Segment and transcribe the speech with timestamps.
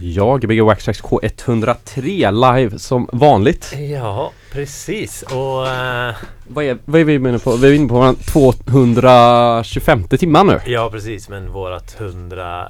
[0.00, 3.74] Ja, Gbg Waxtrax K103 live som vanligt.
[3.92, 5.22] Ja, precis.
[5.22, 6.14] Och eh,
[6.48, 7.56] Vad är, vad är vi inne på?
[7.56, 10.60] Vi är inne på våran 225 timmar nu.
[10.66, 11.28] ja, precis.
[11.28, 12.68] Men vårat 100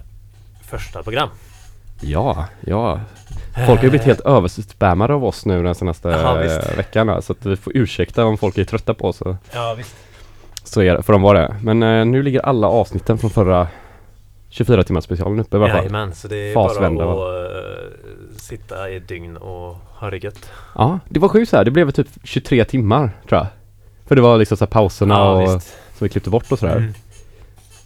[0.70, 1.28] första program.
[2.00, 3.00] Ja, ja.
[3.54, 7.20] Folk har ju blivit helt överspammade av oss nu den senaste Ja, eh, veckan här,
[7.20, 9.22] så att vi får ursäkta om folk är trötta på oss.
[9.52, 9.94] Ja, visst.
[10.64, 11.56] så är det, får de vara det.
[11.62, 13.68] Men eh, nu ligger alla avsnitten från förra
[14.50, 15.76] 24 timmars specialen uppe i alla fall.
[15.78, 20.24] Jajamän, så det är Fasvända, bara att eh, sitta i ett dygn och ha det
[20.24, 20.50] gött.
[20.74, 21.64] Ja, det var sjukt så här.
[21.64, 23.46] Det blev typ 23 timmar tror jag.
[24.06, 25.68] För det var liksom så här pauserna Ja, och visst.
[25.68, 26.76] som vi klippte bort och sådär.
[26.76, 26.94] Mm.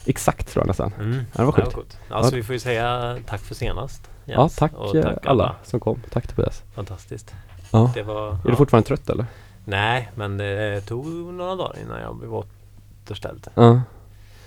[0.06, 0.92] Exakt tror jag nästan.
[0.98, 1.14] Mm.
[1.32, 1.72] Ja, det var sjukt.
[1.72, 1.98] coolt.
[2.08, 4.10] Alltså vi får ju säga tack för senast.
[4.24, 4.56] Ja, Jens.
[4.56, 6.00] tack, Och eh, alla som kom.
[6.10, 6.62] Tack Tobias.
[6.74, 7.34] Fantastiskt.
[7.72, 7.90] Ja.
[7.94, 8.28] Det var...
[8.30, 9.26] Är du fortfarande trött eller?
[9.64, 13.46] Nej, men det tog några dagar innan jag blev återställd.
[13.54, 13.80] Ja.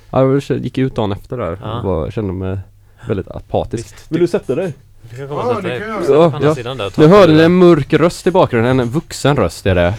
[0.09, 2.59] Ja, jag gick ut dagen efter där och bara kände mig
[3.07, 3.84] väldigt apatisk.
[3.84, 4.11] Visst.
[4.11, 4.73] Vill du sätta dig?
[5.09, 7.43] Du kan komma Ja, och sätta dig jag på andra sidan där Nu hörde ni
[7.43, 9.94] en mörk röst i bakgrunden, en vuxen röst är det.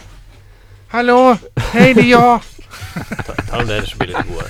[0.88, 2.40] Hallå, hej det är jag.
[3.50, 4.48] Ta den där så blir det godare.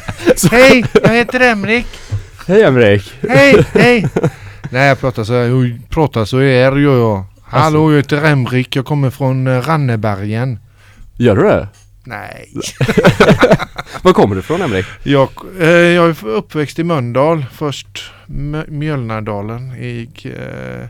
[0.51, 1.87] Hej, jag heter Emrik.
[2.47, 3.13] Hej Emrik!
[3.29, 4.09] Hej, hej.
[4.71, 5.41] Nej, jag pratar så här.
[5.41, 7.25] Jag pratar så här gör jag.
[7.43, 8.77] Hallå, jag heter Emrik.
[8.77, 10.59] Jag kommer från eh, Rannebergen.
[11.17, 11.69] Gör du det?
[12.05, 12.53] Nej.
[14.03, 14.87] Var kommer du ifrån Emrik?
[15.03, 15.29] Jag,
[15.61, 17.45] eh, jag är uppväxt i Mölndal.
[17.53, 18.13] Först
[18.69, 20.89] Mjölnardalen i eh,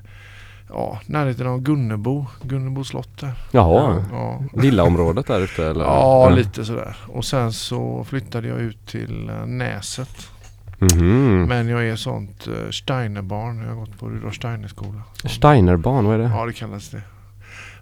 [0.68, 2.26] ja, närheten av Gunnebo.
[2.42, 3.32] Gunnebo slott där.
[3.50, 4.42] Jaha, Ja.
[4.52, 5.84] villaområdet där ute eller?
[5.84, 6.96] Ja, lite sådär.
[7.06, 10.30] Och sen så flyttade jag ut till eh, Näset.
[10.78, 11.42] Mhm.
[11.48, 13.58] Men jag är sånt uh, Steinerbarn.
[13.62, 15.02] Jag har gått på Rudolf Steiner-skola.
[15.24, 16.30] Steinerbarn, vad är det?
[16.36, 17.02] Ja, det kallas det.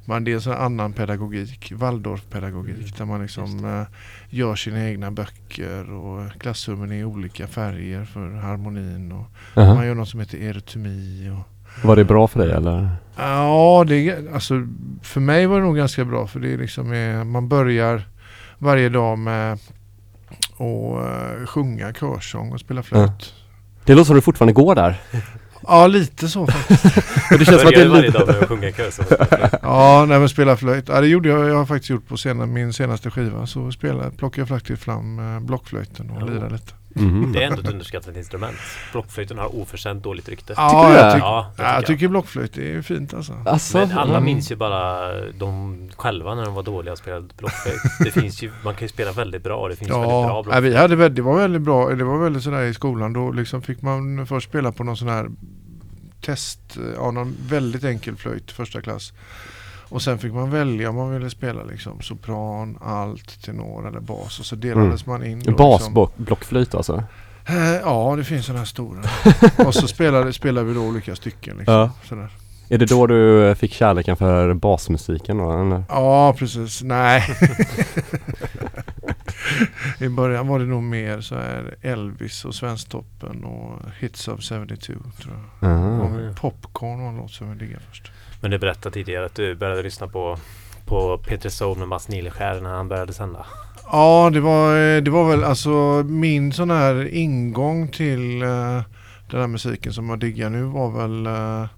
[0.09, 3.87] Men det är en sån annan pedagogik, Waldorfpedagogik, där man liksom eh,
[4.29, 9.75] gör sina egna böcker och klassrummen är i olika färger för harmonin och Jaha.
[9.75, 11.31] man gör något som heter erytmi.
[11.31, 12.89] Och, Var det bra för dig eller?
[13.17, 14.67] ja, det är, alltså
[15.03, 18.09] för mig var det nog ganska bra för det är liksom eh, man börjar
[18.59, 19.61] varje dag med att
[20.61, 23.35] eh, sjunga körsång och spela flöjt.
[23.85, 25.01] Det låter som du fortfarande går där.
[25.69, 26.85] Ja, lite så faktiskt.
[27.31, 28.19] Det känns som att det är varje lite...
[28.19, 28.91] dag med att sjunga kör.
[28.91, 29.03] så-
[29.63, 30.89] Ja, nej men spela flöjt.
[30.89, 31.49] Ja, det gjorde jag.
[31.49, 33.47] Jag har faktiskt gjort på sena, min senaste skiva.
[33.47, 36.27] Så spelade, plockade jag faktiskt fram eh, blockflöjten och Ja.
[36.27, 36.73] lirade lite.
[36.97, 37.33] Mhm.
[37.33, 38.57] Det är ändå ett underskattat instrument.
[38.93, 40.55] Blockflöjten har oförtjänt dåligt rykte.
[40.57, 41.87] Ja, jag, tyck, Ja, ja, jag tycker jag.
[41.87, 43.33] tycker blockflöjt är fint alltså.
[43.47, 44.25] Alltså, Men alla mm.
[44.25, 47.81] minns ju bara de själva när de var dåliga och spelade blockflöjt.
[48.05, 50.43] Det finns ju, man kan ju spela väldigt bra och det finns väldigt bra Ja,
[50.43, 50.75] blockflöjt.
[50.75, 51.91] vi hade, väl- det var väldigt bra.
[51.95, 53.13] Det var väldigt sådär i skolan.
[53.13, 55.29] Då liksom fick man först spela på någon sån här
[56.21, 56.61] test,
[56.97, 59.13] ja, någon väldigt enkel flöjt första klass.
[59.89, 64.41] Och sen fick man välja om man ville spela liksom sopran, alt, tenor eller bas.
[64.41, 65.39] Och så delades man in.
[65.39, 65.55] liksom.
[65.57, 67.05] Basblockflöjt alltså?
[67.49, 69.01] Eh, Ja, det finns sådana här stora.
[69.67, 71.57] och så spelade, spelade vi då olika stycken.
[71.57, 71.91] Liksom, Ja.
[72.05, 72.31] sådär.
[72.69, 75.53] Är det då du fick kärleken för basmusiken då?
[75.61, 75.85] Eller?
[75.89, 76.83] ja precis.
[76.83, 77.23] Nej.
[79.99, 84.93] I början var det nog mer så här Elvis och Svensktoppen och Hits of 72
[85.23, 85.71] tror jag.
[85.71, 86.03] Aha.
[86.03, 88.13] Och Popcorn var en låt som jag diggade först.
[88.47, 90.39] Men du berättade tidigare att du började lyssna på
[90.85, 93.47] på Peter Soul med Mats Nileskär när han började sända.
[93.93, 95.71] Ja, det var, eh, det var väl alltså
[96.07, 98.83] min sån här ingång till eh,
[99.31, 101.69] den här musiken som jag diggar nu var väl eh,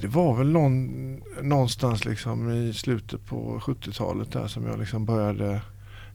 [0.00, 0.88] det var väl någon,
[1.42, 5.60] någonstans liksom i slutet på 70-talet där som jag liksom började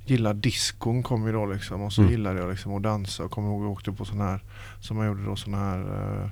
[0.05, 2.11] gilla diskon kom ju då liksom och så Mm.
[2.11, 4.39] gillade jag liksom att dansa och kommer ihåg jag åkte på sån här
[4.79, 6.29] som man gjorde då sån här eh,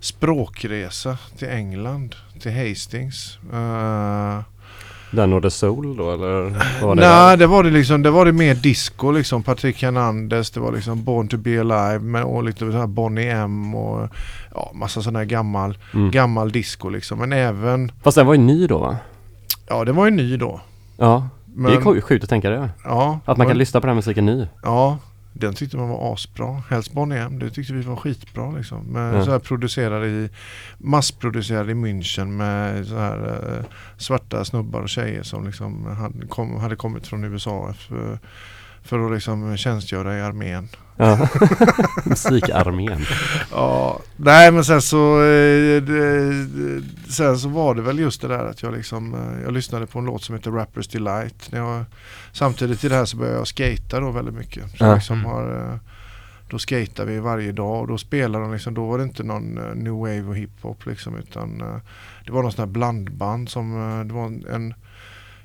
[0.00, 3.38] språkresa till England till Hastings.
[3.52, 4.38] Eh,
[5.10, 6.42] Den och The Soul då eller?
[6.82, 8.02] Var det Nej, det var det liksom.
[8.02, 9.42] Det var det mer disco liksom.
[9.42, 13.30] Patrick Hernandez, det var liksom Born to be alive med, och lite så här Bonnie
[13.30, 14.08] M och
[14.54, 16.10] ja, massa sån här gammal, Mm.
[16.10, 17.18] gammal disco liksom.
[17.18, 18.96] Men även, Fast den var ju ny då va?
[19.68, 20.60] ja det var ju ny då.
[20.96, 22.70] Ja, Men, det är sjukt- att tänka det.
[22.84, 24.46] ja, Att man kan men- lyssna på den musiken ny.
[24.62, 24.98] Ja,
[25.40, 26.62] den tyckte man var asbra.
[26.70, 28.84] Helst Bonnie M, det tyckte vi var skitbra liksom.
[28.84, 29.24] Men Ja.
[29.24, 30.28] så här producerade i,
[30.78, 33.26] massproducerade i München med så här
[33.58, 33.64] eh,
[33.96, 38.18] svarta snubbar och tjejer som liksom hade, kom, hade kommit från USA för,
[38.82, 40.68] för att liksom tjänstgöra i armén.
[41.00, 41.28] Ja.
[42.04, 43.04] Musikarmén.
[43.50, 46.32] Ja, nej men sen så, eh, det,
[47.08, 49.98] sen så var det väl just det där att jag liksom, eh, jag lyssnade på
[49.98, 51.52] en låt som heter Rappers Delight.
[51.52, 51.84] När jag,
[52.32, 54.70] samtidigt i det här så började jag skata då väldigt mycket.
[54.70, 54.94] Så Ja.
[54.94, 55.30] liksom Mm.
[55.30, 55.78] har, eh,
[56.50, 59.58] då skatar vi varje dag och då spelar de liksom, då var det inte någon
[59.58, 61.76] eh, new wave och hiphop liksom utan eh,
[62.26, 63.72] det var någon sån här blandband som,
[64.08, 64.74] det var en, en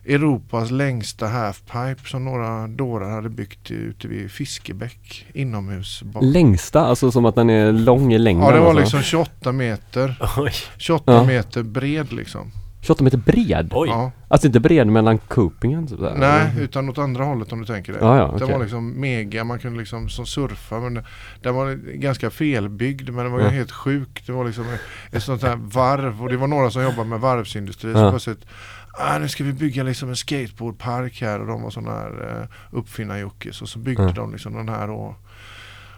[0.05, 6.03] Europas längsta halfpipe som några dårar hade byggt ute vid Fiskebäck inomhus.
[6.21, 8.79] Längsta, alltså som att den är lång i längden Ja det var alltså.
[8.81, 10.15] liksom 28 meter.
[10.38, 11.23] Oj, 28 Ja.
[11.23, 12.51] meter bred liksom.
[12.81, 13.69] 28 meter bred?
[13.71, 13.89] oj.
[13.89, 14.11] Ja.
[14.27, 15.88] Alltså inte bred mellan copingen?
[15.88, 18.00] Typ där, Nej, utan åt andra hållet om du tänker det.
[18.01, 18.51] Ja, ja, Den okej.
[18.51, 21.03] var liksom mega, man kunde liksom som surfa men
[21.44, 23.47] den var ganska felbyggd men den var Ja.
[23.47, 24.23] helt sjuk.
[24.25, 24.65] Det var liksom
[25.11, 27.97] ett sånt här varv och det var några som jobbade med varvsindustri Ja.
[27.97, 28.45] så plötsligt
[28.94, 32.48] ah, nu ska vi bygga liksom en skateboardpark här och de var sådana här uh,
[32.80, 34.12] uppfinnar-jockes och så byggde Ja.
[34.12, 35.16] de liksom den här och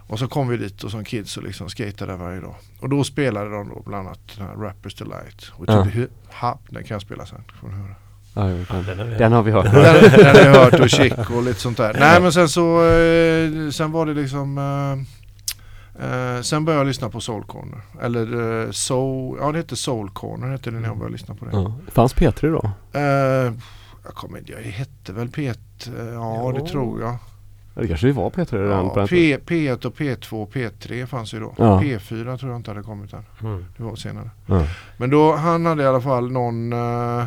[0.08, 2.56] och så kom vi dit och som kids och liksom skatade där varje dag.
[2.80, 5.52] Och då spelade de då bland annat den här Rappers Delight.
[5.54, 5.88] Och Ja.
[6.42, 7.42] hop, den kan jag spela sen.
[7.62, 7.96] Får ni höra.
[8.34, 9.66] Ja, den, Den har vi den har vi hört.
[9.66, 11.96] Den, den har jag hört och chic och lite sånt där.
[12.00, 15.15] Nej men sen så, eh, sen var det liksom eh,
[16.00, 17.82] eh, Sen började jag lyssna på Soul Corner.
[18.02, 21.46] Eller eh, Soul, ja det hette Soul Corner hette det när jag började lyssna på
[21.46, 21.52] det.
[21.54, 21.74] Ja.
[21.92, 22.72] Fanns P3 då?
[23.00, 23.54] Eh,
[24.06, 25.58] jag kommer inte, det hette väl P1,
[26.00, 26.68] eh, ja det Jo.
[26.68, 27.18] tror jag.
[27.76, 29.08] Ja, Det kanske var P3 redan Ja, på.
[29.08, 31.54] P, P1 och P2 och P3 fanns ju då.
[31.58, 31.82] Ja.
[31.82, 33.24] P4 tror jag inte hade kommit än.
[33.44, 33.66] Mm.
[33.78, 34.30] Det var senare.
[34.46, 34.64] Ja.
[34.98, 37.26] Men då, han hade i alla fall någon, eh,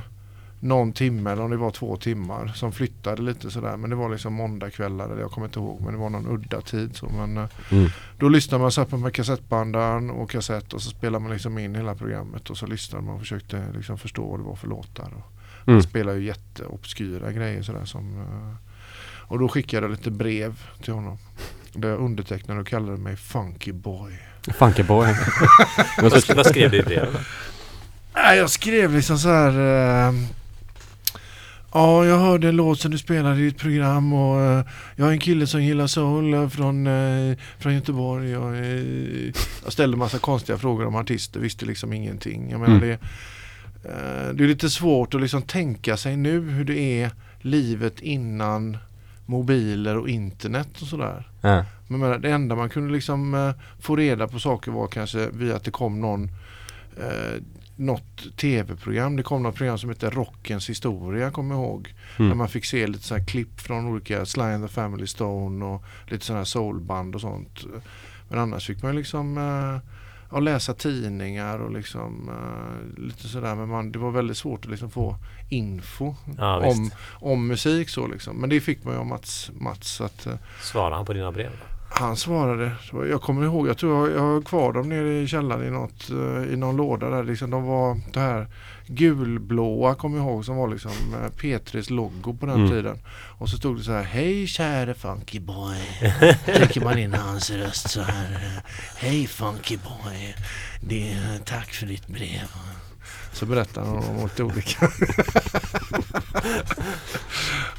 [0.61, 3.77] någon timme eller om det var två timmar som flyttade lite sådär.
[3.77, 6.61] Men det var liksom måndagkvällar eller jag kommer inte ihåg men det var någon udda
[6.61, 6.97] tid.
[6.97, 7.89] Så, men, eh, Mm.
[8.19, 11.95] då lyssnade man satt med kassettbandaren och kassett och så spelade man liksom in hela
[11.95, 15.05] programmet och så lyssnade man och försökte liksom förstå vad det var för låtar.
[15.17, 15.33] Och
[15.67, 15.77] Mm.
[15.77, 18.55] Han spelade ju jätteobskyra grejer sådär som eh,
[19.29, 21.19] och då skickade jag lite brev till honom.
[21.73, 24.13] Där jag undertecknade och kallade mig Funky Boy.
[24.59, 25.09] Funky boy.
[26.03, 27.11] Vad, så, skrev du i brevet?
[28.15, 30.09] jag skrev liksom så här.
[30.09, 30.15] eh,
[31.79, 34.65] Ja, jag hörde en låt som du spelade i ditt program och eh,
[34.97, 38.37] jag är en kille som gillar soul eh, från, eh, från Göteborg.
[38.37, 39.33] Och, eh,
[39.65, 42.51] jag ställde massa konstiga frågor om artister, visste liksom ingenting.
[42.51, 42.89] Jag menar Mm.
[42.89, 42.99] det,
[44.35, 47.11] det är lite svårt att liksom tänka sig nu hur det är
[47.41, 48.79] livet innan
[49.27, 51.29] mobiler och internet och sådär.
[51.41, 51.65] ja.
[51.89, 55.65] Men menar, det enda man kunde liksom få reda på saker var kanske via att
[55.65, 56.31] det kom någon
[57.79, 59.17] något tv-program.
[59.17, 61.95] Det kom något program som hette Rockens historia, kommer jag ihåg.
[62.17, 62.39] Där Mm.
[62.39, 65.85] man fick se lite så här klipp från olika Sly and the Family Stone och
[66.07, 67.65] lite sådana här soulband och sånt.
[68.29, 69.37] Men annars fick man liksom
[70.31, 73.55] ja, läsa tidningar och liksom eh, lite sådär.
[73.55, 75.17] Men man, det var väldigt svårt att liksom få
[75.49, 78.37] info Ja, om, om musik så liksom.
[78.37, 79.51] Men det fick man ju av Mats.
[79.61, 81.51] Mats att, eh, Svarade han på dina brev?
[81.51, 81.78] då?
[81.91, 82.73] Han svarade,
[83.11, 86.11] jag kommer ihåg, jag tror jag, jag har kvar dem nere i källaren i, något,
[86.11, 87.25] eh, i någon låda där.
[87.25, 88.47] Liksom, de var det här
[88.87, 92.71] gulblåa kommer jag ihåg som var liksom eh, P3s logo på den Mm.
[92.71, 92.99] tiden.
[93.39, 95.77] Och så stod det så här, hej käre funky boy.
[96.47, 98.33] Trycker man in hans röst så här.
[98.33, 98.63] eh,
[98.97, 100.35] Hej funky boy.
[100.81, 102.49] Det tack för ditt brev.
[103.33, 104.89] Så berättar han om lite olika.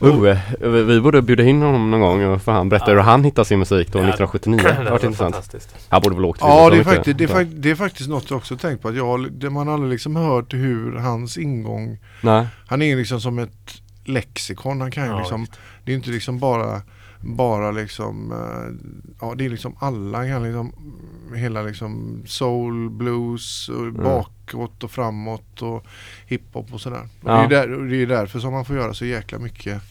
[0.01, 0.37] Oh, eh,
[0.69, 2.93] vi borde bjuda in honom någon gång för han berättar Ja.
[2.93, 4.57] hur han hittade sin musik då Ja, 1979.
[4.63, 5.35] Det Det har varit var intressant.
[5.35, 5.75] fantastiskt.
[5.89, 8.29] Han borde väl åkt Ja, det är, faktiskt, det, är, fakt- det är faktiskt något
[8.29, 8.87] jag också tänkt på.
[8.87, 12.47] Att jag, det, man har aldrig liksom hört hur hans ingång Nej.
[12.67, 14.81] Han är liksom som ett lexikon.
[14.81, 15.47] Han kan ju Ja, liksom,
[15.83, 16.81] det är inte liksom bara
[17.21, 18.89] bara liksom, eh,
[19.21, 20.73] ja det är liksom alla, kan liksom
[21.35, 25.85] hela liksom soul, blues, och bakåt och framåt och
[26.25, 27.09] hiphop och sådär.
[27.21, 27.37] Och Ja.
[27.37, 29.81] det, är där, och det är därför som man får göra så jäkla mycket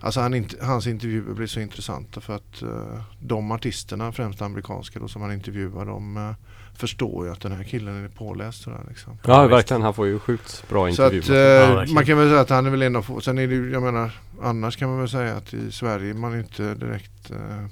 [0.00, 5.08] Alltså han, hans intervjuer blir så intressanta för att eh, de artisterna, främst amerikanska då,
[5.08, 6.34] som han intervjuar, de eh,
[6.78, 8.62] förstår ju att den här killen är påläst.
[8.62, 9.18] Sådär, liksom.
[9.26, 9.82] Ja, verkligen.
[9.82, 11.62] Han får ju sjukt bra Så att intervjuer.
[11.70, 11.94] eh, verkligen.
[11.94, 13.20] man kan väl säga att han är väl en av få.
[13.20, 14.10] Sen är det ju, jag menar,
[14.42, 17.64] annars kan man väl säga att i Sverige man är inte direkt eh,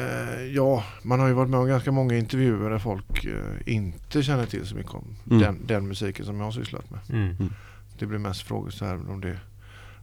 [0.00, 4.22] eh, Ja, man har ju varit med om ganska många intervjuer där folk eh, inte
[4.22, 5.42] känner till så mycket om Mm.
[5.42, 7.00] den, den musiken som jag har sysslat med.
[7.12, 7.52] Mm.
[7.98, 9.38] Det blir mest frågor så här om det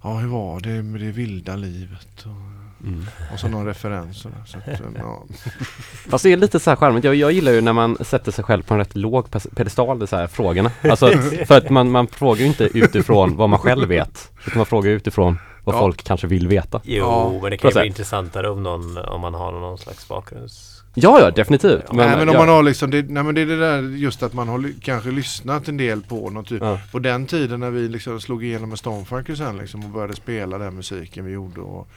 [0.03, 2.25] Ja, hur var det med det vilda livet?
[2.25, 3.05] Och, Mm.
[3.33, 4.21] och så någon referens.
[4.21, 5.23] Så, att, eh, ja.
[6.09, 7.03] Fast det är lite så här charmigt.
[7.03, 10.07] Jag, jag gillar ju när man sätter sig själv på en rätt låg pedestal, det
[10.07, 10.71] så här frågorna.
[10.81, 11.07] Alltså
[11.47, 14.31] för att man, man frågar ju inte utifrån vad man själv vet.
[14.47, 15.79] Utan man frågar utifrån vad Ja.
[15.79, 16.81] folk kanske vill veta.
[16.83, 20.07] Jo, Ja, men det kan ju vara intressantare om någon, om man har någon slags
[20.07, 20.69] bakgrunds...
[20.95, 21.81] Ja, ja, definitivt.
[21.87, 22.39] Ja, nej men om ja.
[22.39, 24.73] man har liksom, det, nej men det är det där just att man har ly-
[24.81, 26.79] kanske lyssnat en del på något typ Ja.
[26.91, 30.57] På den tiden när vi liksom slog igenom med Stonefunky sen liksom och började spela
[30.57, 31.87] den musiken vi gjorde och,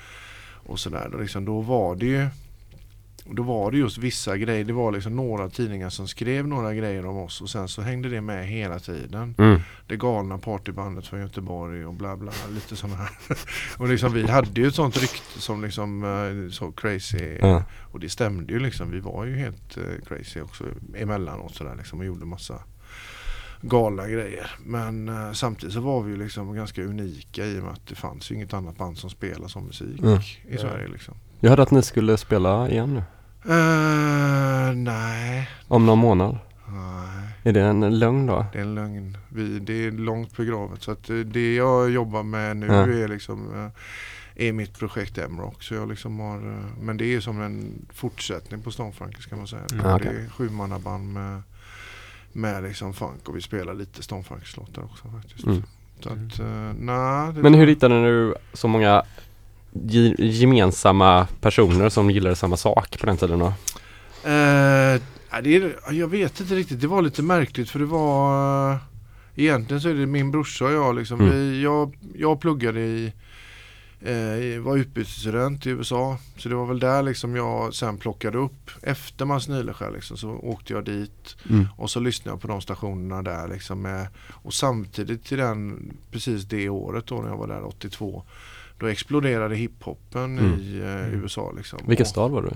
[0.66, 1.08] och sådär.
[1.12, 2.28] Då, liksom, då var det ju
[3.30, 4.64] då var det just vissa grejer.
[4.64, 8.08] Det var liksom några tidningar som skrev några grejer om oss och sen så hängde
[8.08, 9.34] det med hela tiden.
[9.38, 9.60] Mm.
[9.86, 12.32] Det galna partybandet från Göteborg och bla bla.
[12.54, 13.10] Lite sådana här.
[13.78, 17.38] och liksom vi hade ju ett sånt rykte som liksom eh, så crazy.
[17.40, 17.62] Ja.
[17.92, 18.90] Och det stämde ju liksom.
[18.90, 20.64] Vi var ju helt eh, crazy också
[20.96, 22.60] emellanåt sådär liksom och gjorde massa
[23.60, 24.50] galna grejer.
[24.64, 27.94] Men eh, samtidigt så var vi ju liksom ganska unika i och med att det
[27.94, 30.18] fanns ju inget annat band som spelade som musik Mm.
[30.18, 30.58] i Ja.
[30.58, 31.14] Sverige liksom.
[31.40, 33.02] Jag hörde att ni skulle spela igen nu.
[33.54, 36.38] Eh, nej, Om någon månad.
[36.68, 37.28] nej.
[37.42, 38.46] Är det en lögn då?
[38.52, 39.18] Det är en lögn.
[39.28, 40.82] Vi, det är långt begravet.
[40.82, 42.72] Så att eh, det jag jobbar med nu Ja.
[42.86, 43.70] är liksom eh,
[44.48, 45.62] är mitt projekt M-Rock.
[45.62, 46.38] Så jag liksom har,
[46.80, 49.62] men det är som en fortsättning på Stonefrankis kan man säga.
[49.72, 49.84] Mm.
[49.84, 50.24] Det Okej.
[50.24, 51.42] är sjumannaband med,
[52.36, 55.44] med liksom funk och vi spelar lite Stonefrankis-låtar också faktiskt.
[55.46, 55.62] Mm.
[56.00, 59.02] Så att, eh, nej, det Men hur hittade du så många
[59.72, 63.46] ge- gemensamma personer som gillade samma sak på den tiden då?
[64.24, 65.00] Eh,
[65.30, 66.80] ja, det är, jag vet inte riktigt.
[66.80, 68.78] Det var lite märkligt för det var eh,
[69.38, 71.20] Egentligen så är det min brorsa och jag liksom.
[71.20, 71.32] Mm.
[71.32, 73.12] Vi, jag, jag pluggade i
[74.00, 76.18] eh, var utbytesstudent i USA.
[76.36, 78.70] Så det var väl där liksom jag sen plockade upp.
[78.82, 81.36] Efter Mans Nileskär liksom så åkte jag dit.
[81.50, 81.66] Mm.
[81.76, 86.44] Och så lyssnade jag på de stationerna där liksom med, Och samtidigt till den, precis
[86.44, 88.22] det året då när jag var där 82.
[88.78, 90.60] Då exploderade hiphopen Mm.
[90.60, 91.22] i eh, Mm.
[91.22, 91.78] USA liksom.
[91.86, 92.50] Vilken stad var du?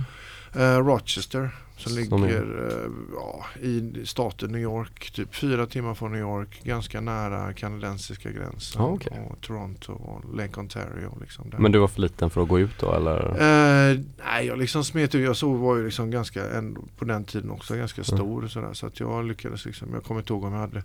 [0.55, 5.11] Eh, Rochester som Som ligger eh, ja, i staten New York.
[5.11, 6.61] Typ fyra timmar från New York.
[6.65, 8.83] Ganska nära kanadensiska gränsen.
[8.83, 9.29] Ah, okej.
[9.31, 11.19] Och Toronto och Lake Ontario.
[11.21, 11.53] Liksom.
[11.59, 13.29] Men du var för liten för att gå ut då eller?
[13.29, 15.25] Eh, nej, jag liksom smet ut.
[15.25, 18.49] Jag såg var ju liksom ganska, ändå, på den tiden också, ganska stor.
[18.49, 19.89] Sådär, så att jag lyckades liksom.
[19.93, 20.83] Jag kommer inte ihåg om jag hade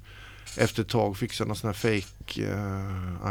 [0.58, 2.44] efter ett tag fixat någon sån här fake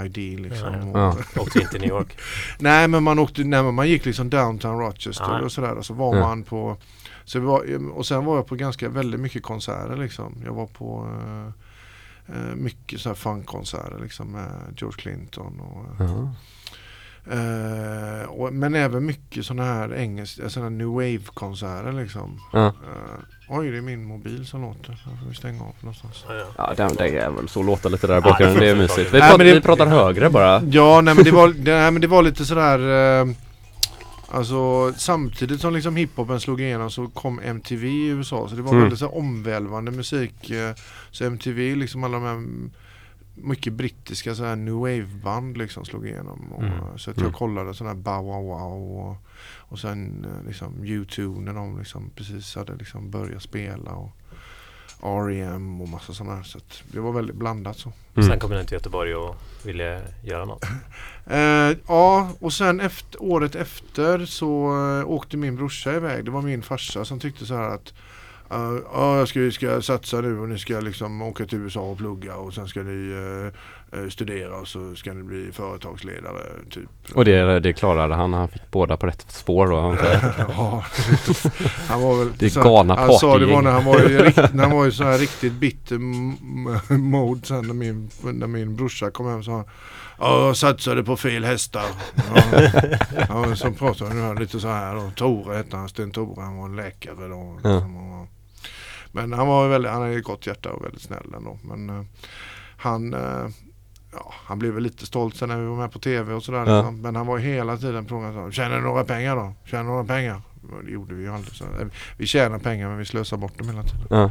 [0.01, 0.75] eh, ID liksom.
[0.95, 1.43] Ja, Och, Ja.
[1.43, 2.19] Åkte inte New York.
[2.59, 5.41] Nej men man åkte, nej men man gick liksom downtown Rochester Ja.
[5.45, 6.21] och sådär och så var Ja.
[6.29, 6.77] man på
[7.25, 10.35] så var, och sen var jag på ganska väldigt mycket konserter liksom.
[10.45, 11.09] Jag var på
[12.29, 16.35] eh, mycket så här funkkonserter liksom med George Clinton och, Jaha.
[17.31, 22.41] Eh, och men även mycket sådana här engelska, sådana new wave konserter liksom.
[22.53, 22.67] Ja.
[22.67, 22.73] Eh,
[23.49, 26.25] oj det är min mobil som låter, jag får vi stänga av någonstans.
[26.29, 26.75] Ja, ja.
[26.79, 28.61] Ja, det, det är väl så låter lite där i Ja, bakgrunden.
[28.61, 28.99] Det är mysigt.
[29.15, 30.63] Vi, Nej, pratar, men det- vi pratar högre bara.
[30.71, 33.27] Ja, nej men det var, det, nej, men det var lite sådär eh,
[34.31, 38.71] Alltså samtidigt som liksom hiphopen slog igenom så kom MTV i USA så det var
[38.71, 38.83] Mm.
[38.83, 40.51] väldigt så omvälvande musik.
[40.51, 40.71] eh,
[41.11, 42.43] Så MTV liksom alla de här
[43.35, 46.53] mycket brittiska så här new wave band liksom slog igenom.
[46.53, 46.99] Och, Mm.
[46.99, 47.33] Så att jag Mm.
[47.33, 49.17] kollade sådana här Bow Wow Wow och,
[49.57, 54.11] och sen eh, liksom U2 när de liksom precis hade liksom börjat spela och
[55.03, 55.81] R.E.M.
[55.81, 56.43] och massa sådana här.
[56.43, 57.93] Så att det var väldigt blandat så.
[58.17, 58.29] Mm.
[58.29, 60.65] Sen kom jag till Göteborg och ville göra något.
[61.27, 64.67] Eh, ja, och sen efter, året efter så
[65.01, 66.25] eh, åkte min brorsa iväg.
[66.25, 67.93] Det var min farsa som tyckte så här att
[68.49, 72.37] ja, jag ska, ska satsa nu och ni ska liksom åka till USA och plugga
[72.37, 73.13] och sen ska ni
[73.93, 76.43] eh, studera och så ska ni bli företagsledare.
[76.71, 76.89] Typ.
[77.15, 78.33] Och det, det klarade han.
[78.33, 79.75] Han fick båda på rätt spår då.
[80.39, 80.85] ja,
[81.89, 84.55] han var väl Det är galna Han sa det var när han var i, rikt,
[84.55, 85.99] när han var i så här riktigt bitter
[86.97, 89.65] mode sen när min, när min brorsa kom hem så sa han
[90.19, 91.87] Ja, jag satsade på fel hästar.
[92.35, 92.63] Ja,
[93.29, 95.11] ja, så pratade han lite så här då.
[95.17, 97.59] Tore hette han, Sten Tore, han var läkare då.
[97.63, 98.27] Ja.
[99.15, 101.59] Men han var väldigt, han hade ett gott hjärta och väldigt snäll ändå.
[101.63, 102.05] Men eh,
[102.77, 103.47] han, eh,
[104.13, 106.67] ja, han blev väl lite stolt sen när vi var med på tv och sådär.
[106.67, 106.77] Ja.
[106.77, 107.01] Liksom.
[107.01, 109.55] Men han var hela tiden frågan, tjänar du några pengar då?
[109.65, 110.43] Tjänar du några pengar?
[110.85, 111.55] Det gjorde vi ju aldrig.
[111.55, 111.65] Så.
[111.65, 114.07] eh, Vi tjänar pengar men vi slösar bort dem hela tiden.
[114.11, 114.25] Ja.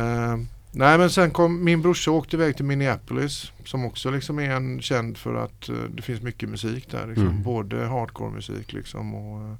[0.00, 0.36] Eh,
[0.72, 4.80] nej men sen kom min brorsa åkte iväg till Minneapolis som också liksom är en
[4.82, 7.06] känd för att det finns mycket musik där.
[7.06, 7.26] Liksom.
[7.28, 7.42] Mm.
[7.42, 9.56] Både hardcore musik liksom och,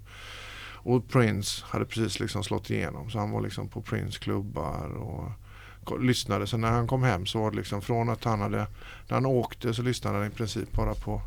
[0.88, 5.30] och Prince hade precis liksom slått igenom så han var liksom på Prince klubbar och
[6.00, 6.46] lyssnade.
[6.46, 8.66] Så när han kom hem så var det liksom från att han hade,
[9.08, 11.22] när han åkte så lyssnade han i princip bara på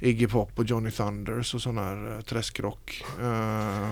[0.00, 3.04] Iggy Pop och Johnny Thunders och sån här eh, träskrock.
[3.20, 3.90] Eh,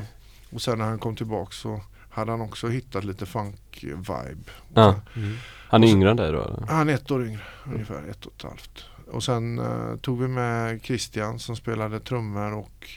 [0.51, 1.81] och sen när han kom tillbaks så
[2.11, 4.51] hade han också hittat lite funk-vibe.
[4.75, 4.95] Ja.
[5.17, 5.37] Mm.
[5.69, 6.43] Han är yngre än dig då?
[6.43, 6.67] Eller?
[6.69, 8.85] Han är ett år yngre, ungefär ett och ett halvt.
[9.13, 12.89] Och sen eh, tog vi med Christian som spelade trummor och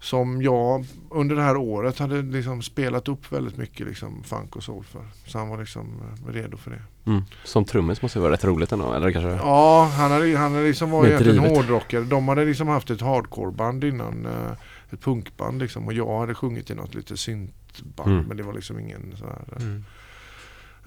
[0.00, 4.62] som jag under det här året hade liksom spelat upp väldigt mycket liksom funk och
[4.62, 5.02] soul för.
[5.26, 5.86] Så han var liksom
[6.28, 6.82] eh, redo för det.
[7.10, 7.22] Mm.
[7.44, 9.30] Som trummis måste det vara rätt roligt ändå, eller kanske?
[9.30, 12.04] Ja, han hade, han hade liksom var egentligen hårdrockare.
[12.04, 14.26] De hade liksom haft ett hardcoreband innan.
[14.26, 14.52] eh,
[14.90, 15.86] Ett punkband liksom.
[15.86, 18.12] Och jag hade sjungit i något lite syntband.
[18.12, 18.24] Mm.
[18.24, 19.44] Men det var liksom ingen så här.
[19.56, 19.84] eh, Mm.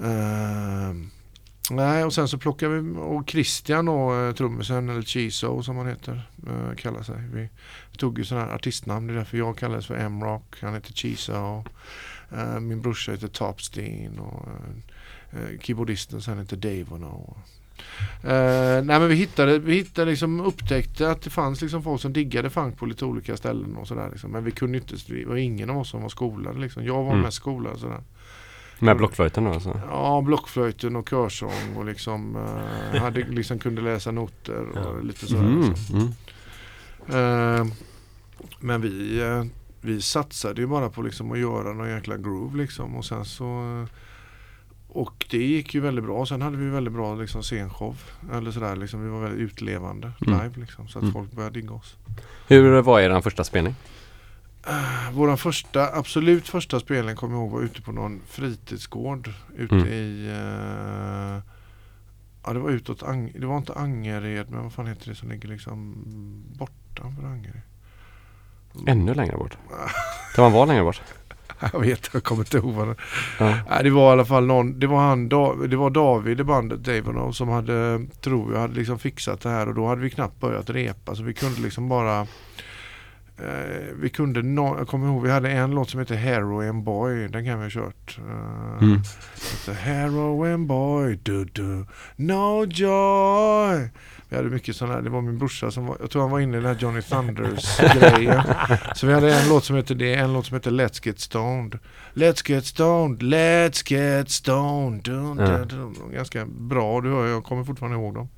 [0.03, 1.09] Ehm,
[1.75, 5.87] nej och sen så plockade vi och Christian och uh, trummisen eller Chiso som han
[5.87, 7.21] heter uh, kallar sig.
[7.33, 7.49] Vi
[7.97, 9.07] tog ju sådana här artistnamn.
[9.07, 10.55] Det är därför jag kallades för M-Rock.
[10.61, 11.63] Han heter Chiso.
[12.33, 14.47] Uh, min brorsa heter Topsteen och
[15.33, 17.37] uh, keyboardisten sen heter Dave och.
[18.23, 22.13] Uh, nej men vi hittade, vi hittade liksom upptäckte att det fanns liksom folk som
[22.13, 24.31] diggade funk på lite olika ställen och sådär liksom.
[24.31, 26.85] Men vi kunde inte, det var ingen av oss som var skolade liksom.
[26.85, 27.21] Jag var Mm.
[27.21, 28.01] mest skolad sådär.
[28.81, 29.81] Med blockflöjten då alltså?
[29.89, 32.35] Ja, blockflöjten och körsång och liksom
[32.93, 35.01] eh, hade, liksom kunde läsa noter och Ja.
[35.03, 35.43] lite sådär.
[35.43, 35.95] Mm, Liksom.
[35.95, 36.11] mm.
[37.61, 37.67] Eh,
[38.59, 39.43] men vi, eh,
[39.81, 43.45] vi satsade ju bara på liksom att göra någon jäkla groove liksom och sen så
[43.45, 43.89] eh,
[44.93, 46.25] och det gick ju väldigt bra.
[46.25, 47.95] Sen hade vi väldigt bra liksom scenshow.
[48.33, 49.03] Eller sådär liksom.
[49.03, 50.39] Vi var väldigt utlevande Mm.
[50.39, 50.87] live liksom.
[50.87, 51.13] Så att Mm.
[51.13, 51.95] folk började digga oss.
[52.47, 53.75] Hur var er första spelning?
[55.13, 59.29] Vår första, absolut första spelning kommer jag ihåg var ute på någon fritidsgård.
[59.57, 59.87] Ute Mm.
[59.87, 61.41] i eh,
[62.45, 65.29] Ja det var utåt Ang- Det var inte Angered men vad fan heter det som
[65.29, 65.95] ligger liksom
[66.59, 67.61] bortanför Angered?
[68.87, 69.57] Ännu längre bort?
[70.35, 71.01] Kan man vara längre bort?
[71.73, 72.95] Jag vet, jag kommer inte ihåg vad det
[73.39, 73.57] Ja.
[73.69, 75.29] Nej, det var i alla fall någon, det var han,
[75.69, 79.67] det var David i bandet Davonov som hade, tror jag, hade liksom fixat det här
[79.67, 82.27] och då hade vi knappt börjat repa så vi kunde liksom bara
[83.95, 87.45] vi kunde, no, jag kommer ihåg vi hade en låt som heter Heroin Boy, den
[87.45, 88.17] kan vi ha kört.
[88.17, 89.01] Eh, Mm.
[89.77, 93.89] Heroin Boy, du du, no joy.
[94.29, 96.39] Vi hade mycket sådana här, det var min brorsa som var, jag tror han var
[96.39, 98.41] inne i den här Johnny Thunders grejen.
[98.95, 101.79] Så vi hade en låt som heter det, en låt som heter Let's Get Stoned.
[102.13, 105.03] Let's get stoned, let's get stoned.
[105.03, 105.95] Dun, dun, dun.
[106.13, 108.29] Ganska bra, du hör jag kommer fortfarande ihåg dem.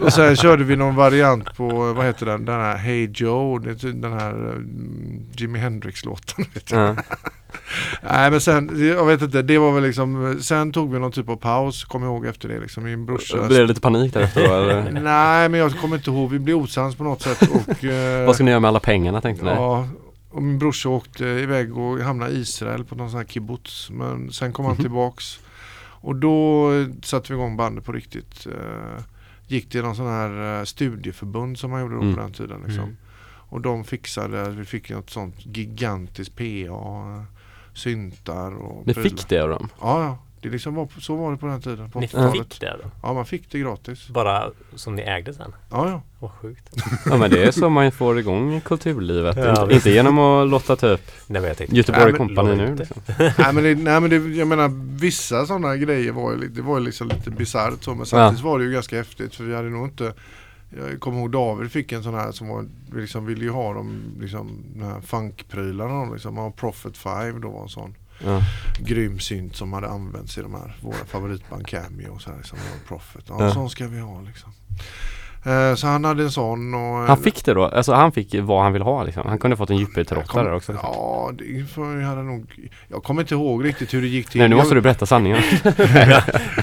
[0.00, 4.02] och sen körde vi någon variant på, vad heter den, den här Hey Joe, typ
[4.02, 6.44] den här mm, Jimi Hendrix-låten.
[8.02, 11.28] Nej men sen, jag vet inte, det var väl liksom, sen tog vi någon typ
[11.28, 12.84] av paus, kommer ihåg efter det liksom.
[12.84, 14.90] Min brorsa Blev det lite panik därefter då eller?
[15.02, 18.34] Nej men jag kommer inte ihåg, vi blev osams på något sätt och eh, Vad
[18.34, 19.50] ska ni göra med alla pengarna tänkte ni?
[19.50, 19.88] Ja,
[20.38, 23.90] och min brorsa åkte iväg och hamnade i Israel på någon sån här kibbutz.
[23.90, 24.82] Men sen kom han Mhm.
[24.82, 25.40] tillbaks.
[26.00, 26.68] Och då
[27.02, 28.46] satte vi igång bandet på riktigt.
[28.46, 29.02] Eh,
[29.46, 32.14] gick till någon sån här eh, studieförbund som man gjorde då Mm.
[32.14, 32.60] på den tiden.
[32.66, 32.84] Liksom.
[32.84, 32.96] Mm.
[33.50, 37.24] Och de fixade, vi fick något sånt gigantiskt PA,
[37.74, 39.10] syntar och Ni prylar.
[39.10, 39.68] fick det av dem?
[39.80, 40.18] Ja, ja.
[40.40, 41.90] Det liksom var, så var det på den tiden.
[41.90, 42.32] På Ni 80-talet.
[42.32, 42.90] fick det då?
[43.02, 44.08] Ja, man fick det gratis.
[44.08, 45.54] Bara som ni ägde sen?
[45.70, 46.02] Ja, ja.
[46.18, 46.76] Vad sjukt.
[47.06, 49.36] Ja men det är så man får igång kulturlivet.
[49.36, 52.96] Ja, inte, genom att låta typ Nej men jag tänkte Göteborg Company nu liksom.
[53.18, 54.68] nej, men det, nej men det, jag menar
[55.00, 58.44] vissa sådana grejer var ju, lite- det var ju liksom lite bisarrt så men samtidigt
[58.44, 60.12] var det ju ganska häftigt för vi hade nog inte
[60.90, 63.74] jag kommer ihåg David fick en sån här som var, vi liksom ville ju ha
[63.74, 68.42] dem liksom de här funkprylarna de liksom, ja, Prophet 5 då var en sån Ja.
[68.78, 72.58] grym synt som hade använts i de här våra favoritband Cameo och så här liksom,
[72.88, 73.24] Prophet.
[73.28, 73.50] Ja, Ja.
[73.54, 74.52] sån ska vi ha liksom.
[75.44, 77.64] Eh, så han hade en sån och Han fick det då?
[77.64, 79.26] Alltså han fick vad han vill ha liksom?
[79.26, 80.72] Han kunde fått en djupedtrotta där också?
[80.82, 84.38] Ja, det för jag hade nog Jag kommer inte ihåg riktigt hur det gick till.
[84.40, 85.42] Nej nu Jag- måste du berätta sanningen.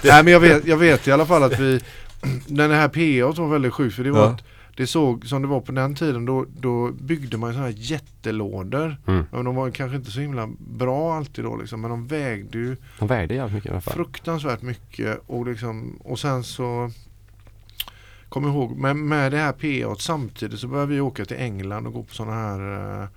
[0.04, 1.80] Nej men jag vet, jag vet i alla fall att vi
[2.48, 4.26] Den här PA var väldigt sjukt för det var Ja.
[4.30, 4.44] att
[4.76, 8.98] Det såg som det var på den tiden då, då byggde man sådana här jättelådor
[9.08, 9.26] Mm.
[9.32, 12.78] Men de var kanske inte så himla bra alltid då liksom Men de vägde ju
[13.00, 13.94] Han vägde jävligt mycket i alla fall.
[13.94, 16.92] fruktansvärt mycket och liksom Och sen så
[18.48, 21.94] jag ihåg med, med det här PA samtidigt så började vi åka till England och
[21.94, 23.08] gå på sådana här eh,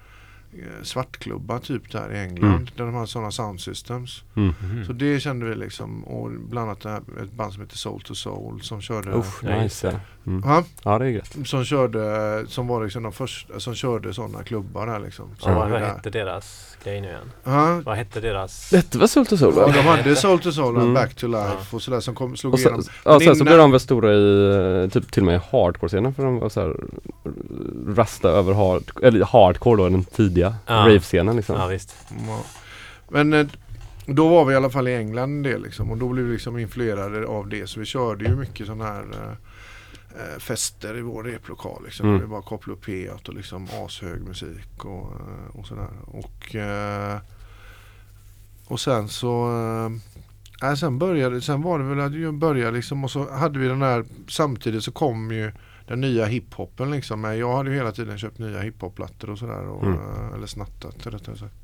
[0.83, 2.67] Svartklubbar typ där i England Mm.
[2.77, 4.55] där de har sådana sound systems Mm.
[4.61, 4.85] Mhm.
[4.85, 8.15] så det kände vi liksom och bland annat här, ett band som heter Soul to
[8.15, 10.01] Soul som körde just nice.
[10.29, 10.43] Mm.
[10.51, 11.37] Ja, Ja det är gött.
[11.47, 15.27] som körde som var liksom de första som körde sådana klubbar där liksom.
[15.39, 15.79] Så Ja, vad där.
[15.81, 17.31] hette deras grej nu igen?
[17.45, 18.71] Ja, Vad hette deras?
[18.71, 19.73] Detta var Sult och Sol ja, va?
[19.73, 20.95] de hade Soul to Soul och Mm.
[20.95, 22.85] Back to Life och sådär som kom, slog Och sen, igenom.
[23.05, 25.41] ja, sen så innan- blev de väl stora i eh, typ till och med i
[25.51, 26.75] hardcore-scenen för de var så här
[27.97, 30.75] rasta över hard, eller hardcore då, den tidiga Ja.
[30.75, 31.57] rave-scenen liksom.
[31.57, 31.97] Ja visst.
[32.29, 32.41] Ja.
[33.09, 33.47] Men eh,
[34.07, 36.59] då var vi i alla fall i England det liksom och då blev vi liksom
[36.59, 39.05] influerade av det så vi körde ju mycket sådana här
[40.19, 42.09] eh, fester i vår replokal liksom.
[42.09, 42.21] Mm.
[42.21, 45.89] Vi bara kopplade upp P1 och liksom ashög musik och, eh, och sådär.
[46.07, 47.19] Och, eh,
[48.67, 49.51] och sen så
[50.63, 53.69] eh, sen började sen var det väl att jag började liksom och så hade vi
[53.69, 55.53] den här samtidigt så kom ju
[55.87, 57.21] den nya hiphopen liksom.
[57.21, 59.67] Men Jag hade ju hela tiden köpt nya hiphop-plattor och sådär.
[59.69, 59.99] Och, Mm.
[59.99, 61.55] eh, Eller snattat rättare sagt.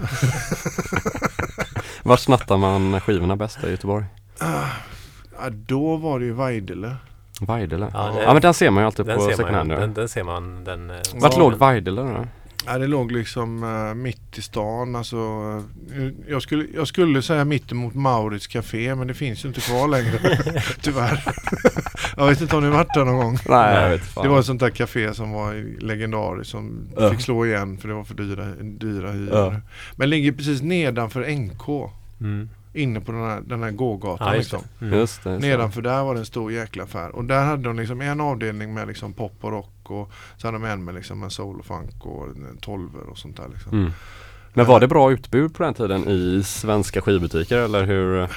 [2.02, 4.04] Var snattar man skivorna bäst i Göteborg?
[4.40, 6.96] Ja, då var det ju Vajdele.
[7.40, 7.90] Vajdele?
[7.92, 9.80] Ja, Ja, det- men den ser man ju alltid på second hand ja.
[9.80, 10.64] den, den ser man.
[10.64, 11.38] Den, eh, Vart Ja.
[11.38, 12.26] låg Vajdele då?
[12.66, 14.96] Ja, det låg liksom eh, mitt i stan.
[14.96, 15.16] Alltså,
[15.96, 19.60] eh, jag, skulle, jag skulle säga mitt emot Maurits Café men det finns ju inte
[19.60, 20.18] kvar längre.
[20.80, 21.24] Tyvärr.
[22.16, 23.38] jag vet inte om ni varit där någon gång.
[23.48, 24.24] Nej, jag vet fan.
[24.24, 27.10] Det var ett sånt där café som var legendariskt som Ja.
[27.10, 29.52] fick slå igen för det var för dyra, dyra hyror.
[29.54, 29.60] Ja.
[29.96, 31.90] Men ligger precis nedanför NK.
[32.20, 32.48] Mm.
[32.72, 34.68] Inne på den här, den här gågatan Ja, just liksom.
[34.80, 34.98] Mm.
[34.98, 35.40] Just det.
[35.40, 35.46] så.
[35.46, 37.16] Nedanför där var det en stor jäkla affär.
[37.16, 40.58] Och där hade de liksom en avdelning med liksom pop och rock och så hade
[40.58, 42.26] de en med liksom en soul och funk och
[42.60, 43.78] tolver och sånt där liksom.
[43.78, 43.92] Mm.
[44.54, 48.18] Men var det bra utbud på den tiden i svenska skivbutiker eller hur?
[48.18, 48.28] Nej.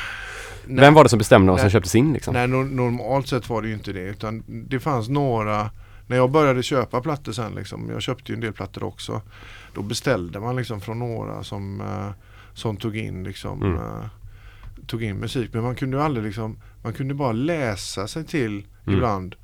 [0.66, 2.34] Vem var det som bestämde vad som köptes in liksom?
[2.34, 4.00] Nej, no- normalt sett var det ju inte det.
[4.02, 5.70] Utan det fanns några,
[6.08, 9.22] när jag började köpa plattor sen, liksom, jag köpte ju en del plattor också.
[9.74, 12.10] Då beställde man liksom från några som, eh,
[12.54, 13.80] som tog in liksom, Mm.
[14.88, 15.54] Tog in musik.
[15.54, 18.96] Men man kunde aldrig liksom, man kunde bara läsa sig till Mm.
[18.98, 19.36] ibland.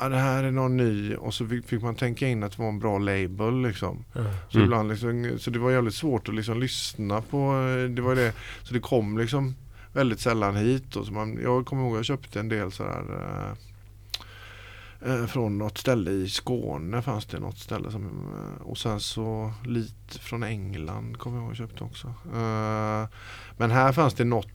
[0.00, 2.62] Ja, det här är någon ny och så fick fick man tänka in att det
[2.62, 4.04] var en bra label liksom.
[4.12, 4.20] Ja.
[4.50, 4.64] Så, Mm.
[4.64, 7.36] ibland liksom, så det var jävligt svårt att liksom lyssna på.
[7.38, 8.32] eh, Det var det.
[8.62, 9.54] Så det kom liksom
[9.92, 10.96] väldigt sällan hit.
[10.96, 13.02] Och så man, jag kommer ihåg att jag köpte en del sådär
[15.02, 19.00] eh, eh, från något ställe i Skåne fanns det något ställe som, eh, och sen
[19.00, 22.06] så lite från England kommer jag ihåg att jag köpte också.
[22.08, 23.08] Eh,
[23.56, 24.48] men här fanns det något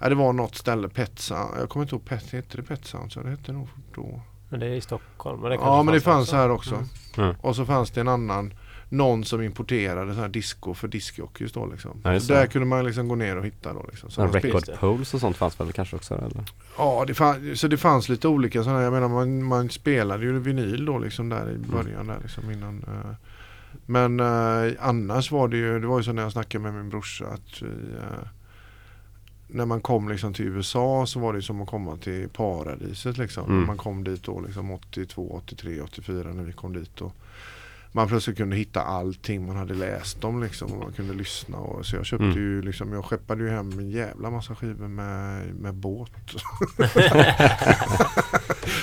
[0.00, 1.46] Ja, det var något ställe, Petsa.
[1.58, 3.12] Jag kommer inte ihåg, Pet, hette det Petsound?
[3.12, 4.20] Så det hette nog då.
[4.48, 5.40] Men det är i Stockholm.
[5.40, 6.74] Men det Ja men det fanns här också.
[6.74, 6.86] Mm.
[7.16, 7.34] Mm.
[7.40, 8.54] Och så fanns det en annan
[8.88, 12.00] någon som importerade så här disco för discjockeys då liksom.
[12.04, 14.10] Ja, så där kunde man liksom gå ner och hitta då liksom.
[14.10, 16.44] Så, spel- record poles och sånt fanns väl kanske också eller?
[16.78, 18.82] ja, det fann, så det fanns lite olika sådana.
[18.82, 22.84] Jag menar man, man spelade ju vinyl då liksom där i början där liksom innan.
[22.88, 23.14] eh.
[23.86, 26.90] Men eh, annars var det ju, det var ju så när jag snackade med min
[26.90, 28.28] brorsa att vi, eh,
[29.52, 33.44] när man kom liksom till USA så var det som att komma till paradiset liksom.
[33.50, 33.66] Mm.
[33.66, 37.00] Man kom dit då liksom 82, 83, 84 när vi kom dit.
[37.00, 37.14] Och
[37.92, 41.58] man plötsligt kunde hitta allting man hade läst om liksom och man kunde lyssna.
[41.58, 42.36] Och, så jag köpte Mm.
[42.38, 46.10] ju liksom, jag skeppade ju hem en jävla massa skivor med, med båt.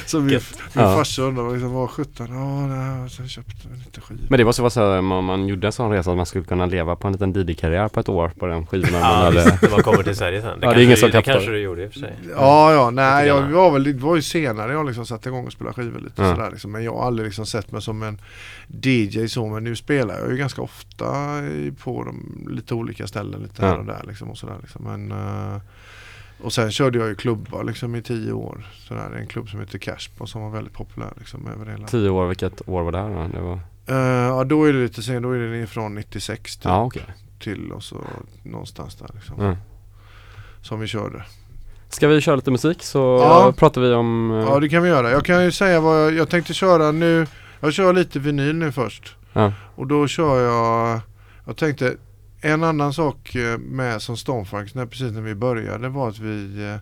[0.06, 0.44] så min, Gött.
[0.74, 0.96] min Ja.
[0.96, 4.22] farsa undrade liksom, vad sjutton, ja nej, och sen köpte jag lite skivor.
[4.30, 6.66] Men det måste vara så om man gjorde en sån resa att man skulle kunna
[6.66, 9.36] leva på en liten DJ-karriär på ett år på den skivorna man Ja, hade.
[9.44, 10.60] visst, när man kommer till Sverige sen.
[10.62, 12.16] Ja, det är ingen som det kanske du gjorde i och för sig.
[12.36, 13.54] Ja, ja, nej, jag grann.
[13.54, 16.36] var väl, det var ju senare jag liksom satte igång och spelade skivor lite Ja.
[16.36, 16.72] sådär liksom.
[16.72, 18.22] Men jag har aldrig liksom sett mig som en
[19.06, 21.06] DJ så, men nu spelar jag ju ganska ofta
[21.84, 24.84] på de lite olika ställen lite här och där liksom och sådär liksom.
[24.84, 25.62] Men, eh,
[26.44, 28.68] och sen körde jag ju klubbar liksom i tio år.
[28.88, 31.88] Sådär, en klubb som heter Cashpo som var väldigt populär liksom över hela.
[31.88, 33.28] Tio år, vilket år var det här då?
[33.38, 33.60] Det var...
[33.90, 37.04] Eh, ja, då är det lite sen, då är det från 96 till, Ja, okej.
[37.40, 37.98] till och så
[38.44, 39.40] någonstans där liksom.
[39.40, 39.56] Mm.
[40.62, 41.24] Som vi körde.
[41.90, 43.54] Ska vi köra lite musik så Ja.
[43.58, 44.32] pratar vi om...
[44.32, 45.12] eh, Ja det kan vi göra.
[45.12, 47.28] Jag kan ju säga vad jag, jag tänkte köra nu.
[47.60, 49.16] Jag kör lite vinyl nu först.
[49.34, 49.54] Ja.
[49.76, 51.00] Och då kör jag,
[51.46, 51.96] jag tänkte
[52.42, 56.64] en annan sak eh, med som Stonefax när precis när vi började var att vi
[56.66, 56.78] eh,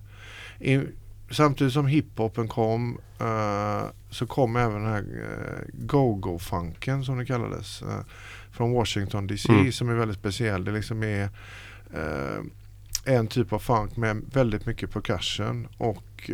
[0.71, 0.87] in,
[1.31, 7.81] samtidigt som hiphopen kom eh, så kom även den här eh, go-go-funken som det kallades
[7.81, 7.99] eh,
[8.51, 9.71] från Washington DC Mm.
[9.71, 10.63] som är väldigt speciell.
[10.65, 11.29] Det liksom är
[13.05, 16.29] en typ av funk med väldigt mycket percussion och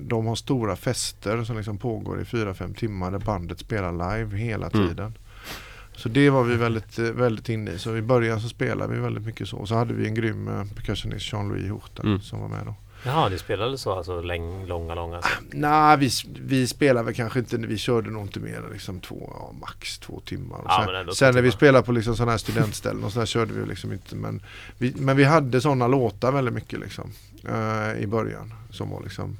[0.00, 4.66] de har stora fester som liksom pågår i 4-5 timmar där bandet spelar live hela
[4.68, 4.88] Mm.
[4.88, 5.14] tiden.
[5.96, 7.78] Så det var vi väldigt, eh, väldigt inne i.
[7.78, 9.56] Så i början så spelade vi väldigt mycket så.
[9.56, 12.20] Och så hade vi en grym eh, percussionist, Jean-Louis Horten, Mm.
[12.20, 12.74] som var med då.
[13.06, 15.22] Jaha, ni spelade så alltså läng, långa, långa?
[15.22, 15.28] Så.
[15.52, 16.10] Nej, vi,
[16.40, 19.98] vi spelade väl kanske inte, vi körde nog inte mer än liksom två, ja, max
[19.98, 20.58] två timmar.
[20.58, 23.52] Och sen sen när vi spelade på liksom sådana här studentställen och så där körde
[23.52, 24.16] vi liksom inte.
[24.16, 24.42] Men
[24.78, 27.10] vi, men vi hade sådana låtar väldigt mycket liksom
[27.48, 28.54] eh, i början.
[28.70, 29.36] Som var liksom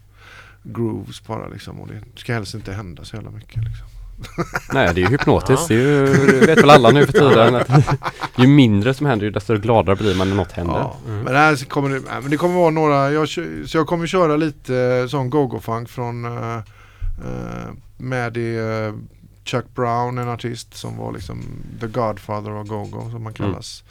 [0.65, 1.81] grooves bara liksom.
[1.81, 3.87] Och det ska helst inte hända så jävla mycket liksom.
[4.73, 5.71] Nej, det är ju hypnotiskt.
[5.71, 5.77] Ja.
[5.77, 7.55] Det, är ju, det vet väl alla nu för tiden.
[7.55, 7.69] Att
[8.37, 10.75] ju mindre som händer, ju desto gladare blir man när något händer.
[10.75, 11.21] Ja, Mm.
[11.23, 14.37] men, det här kommer det, men det kommer vara några, jag, så jag kommer köra
[14.37, 16.61] lite eh, sån go-go-funk från eh,
[17.97, 18.95] med det,
[19.45, 21.43] Chuck Brown, en artist som var liksom
[21.81, 23.85] the godfather of go-go som man kallas.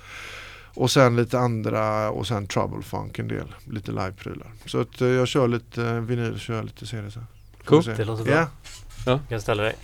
[0.76, 4.48] Och sen lite andra och sen trouble funk en del, lite live-prylar.
[4.66, 7.26] Så att eh, jag kör lite eh, vinyl och kör lite CD sen.
[7.58, 7.78] Får Cool.
[7.80, 7.94] vi se.
[7.94, 8.34] Det låter bra.
[8.34, 8.48] Ja,
[9.06, 9.76] Jag kan ställa dig.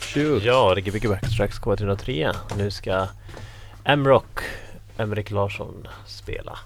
[0.00, 0.42] Shoot.
[0.42, 2.34] Ja, Ricky Bicky Backtracks K303.
[2.56, 3.06] Nu ska
[3.84, 4.38] M-Rock,
[4.96, 6.58] Emrik Larsson, spela.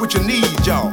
[0.00, 0.92] What you need, y'all.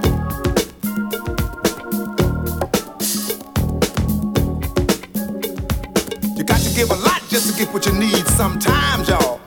[6.38, 9.43] You got to give a lot just to get what you need sometimes, y'all.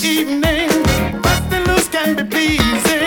[0.00, 0.70] the evening,
[1.66, 3.03] loose can be pleasing.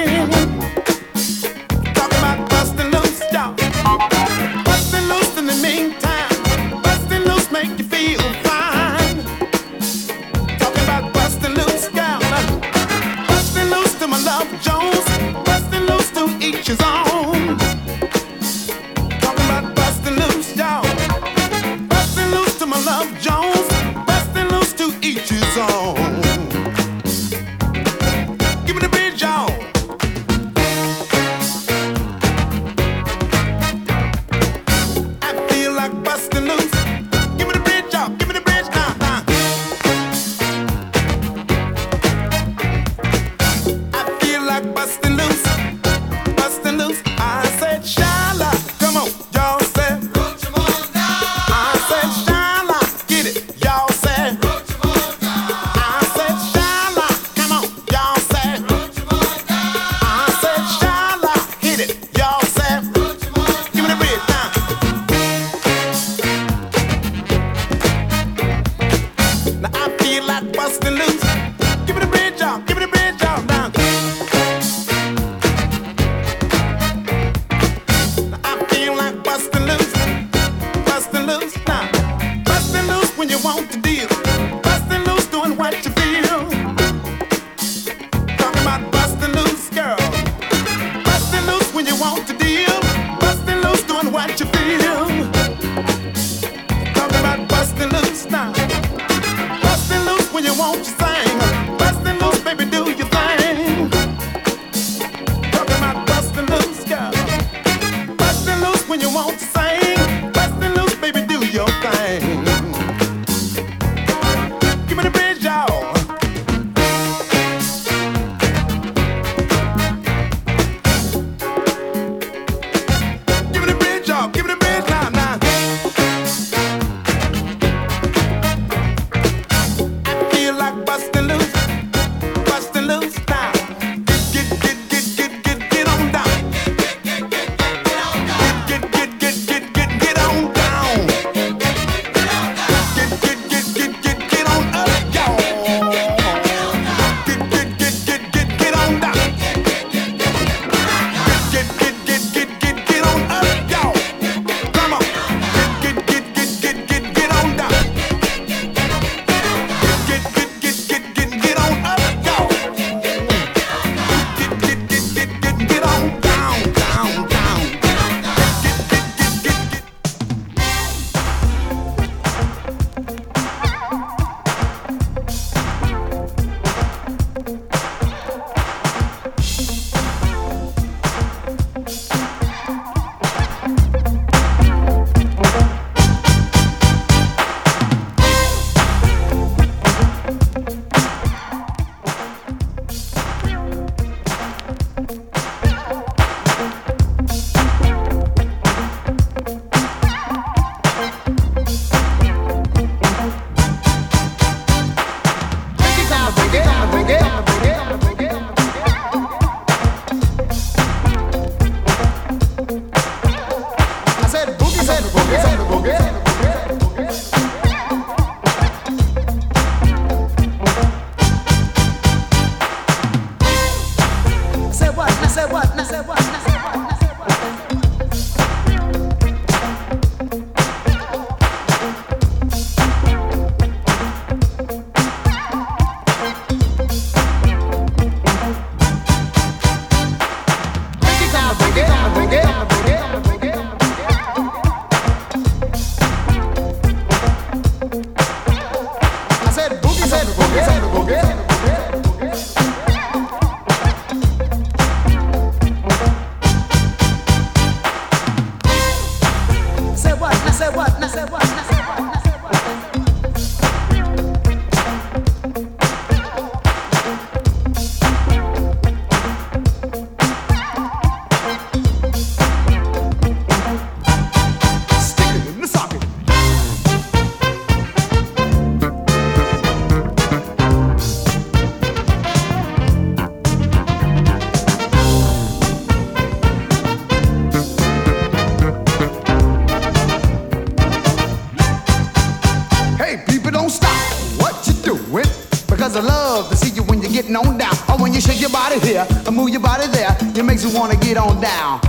[301.08, 301.80] get on down.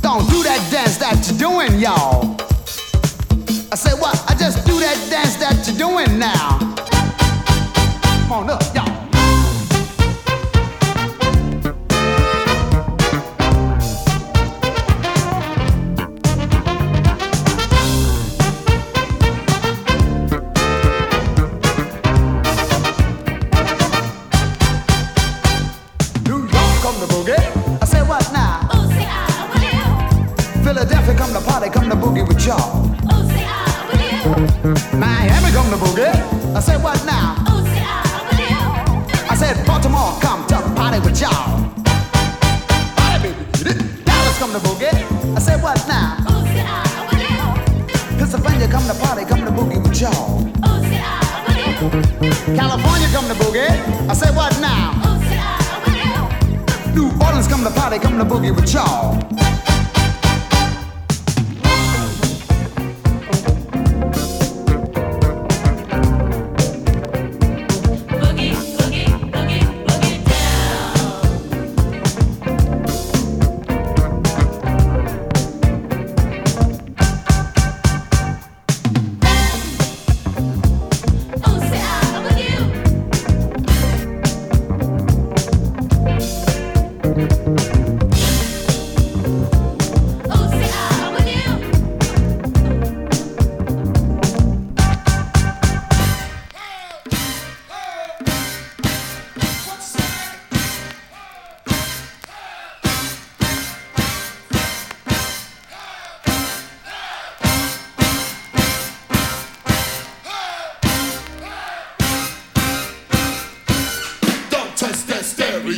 [0.00, 2.40] Don't do that dance that you're doing, y'all.
[3.70, 4.16] I say what?
[4.26, 6.31] I just do that dance that you're doing now.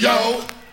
[0.04, 0.63] yo.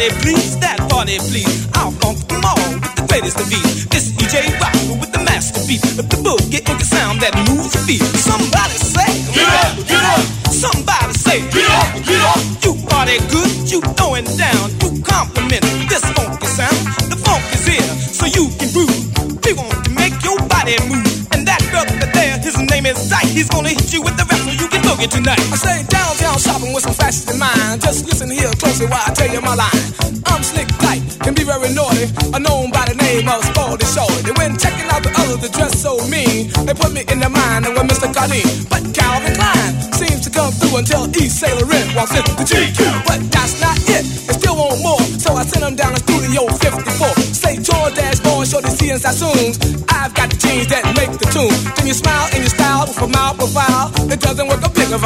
[0.00, 1.68] party, please, that party, please.
[1.74, 3.84] I'll funk them all with the greatest of beats.
[3.86, 8.02] This DJ Rock with the masterpiece, the boogie and the sound that moves the feet.
[8.16, 8.49] Some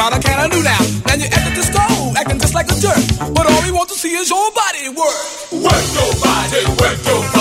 [0.05, 0.77] How can I do now?
[1.07, 1.79] Now you at the disco,
[2.15, 3.33] acting just like a jerk.
[3.33, 5.51] But all we want to see is your body work.
[5.51, 7.34] Work your body, work your body.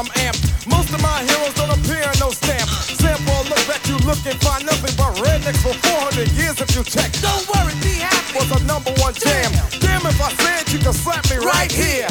[0.00, 0.66] I'm amped.
[0.66, 2.64] Most of my heroes don't appear in no stamp.
[2.96, 6.82] Sample look back, you look and find nothing but rednecks for 400 years if you
[6.82, 7.12] check.
[7.20, 8.32] Don't worry, be happy.
[8.32, 9.52] Was a number one jam.
[9.52, 12.09] Damn, Damn if I said you could slap me right, right here.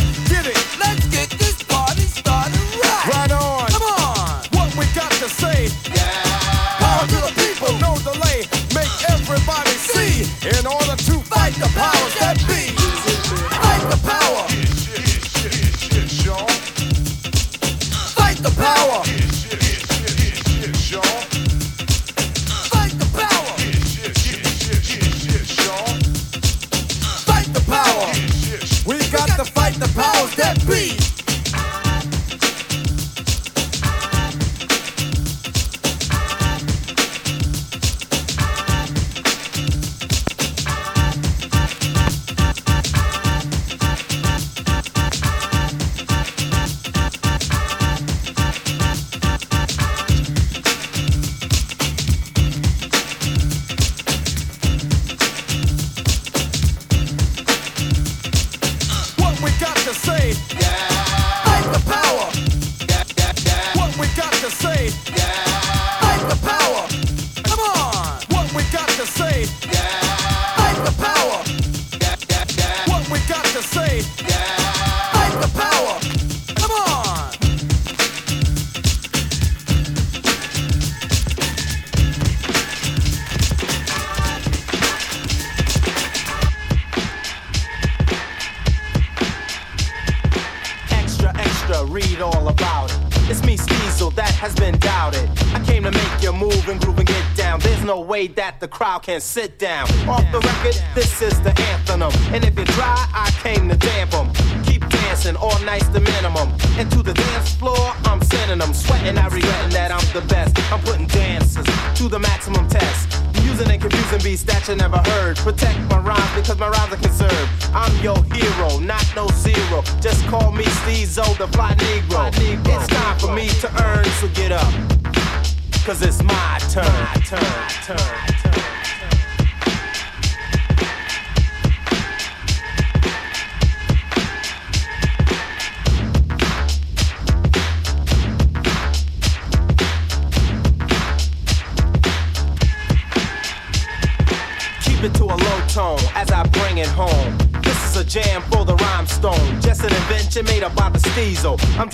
[99.09, 99.88] Can sit down.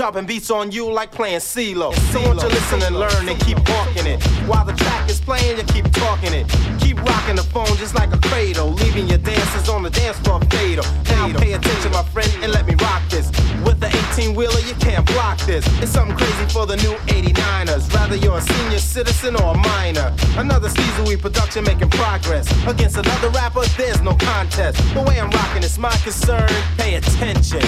[0.06, 1.92] Dropping beats on you like playing CeeLo.
[2.14, 4.22] So won't you listen and learn and keep walking it.
[4.46, 6.46] While the track is playing, you keep talking it.
[6.80, 8.70] Keep rocking the phone just like a cradle.
[8.70, 10.86] Leaving your dancers on the dance floor fatal.
[11.06, 13.32] Now pay attention, my friend, and let me rock this.
[13.66, 15.66] With the 18 wheeler, you can't block this.
[15.82, 17.92] It's something crazy for the new 89ers.
[17.92, 20.14] Rather you're a senior citizen or a minor.
[20.38, 22.46] Another Steezo production making progress.
[22.68, 24.78] Against another rapper, there's no contest.
[24.94, 26.48] The way I'm rocking is my concern.
[26.78, 27.66] Pay attention,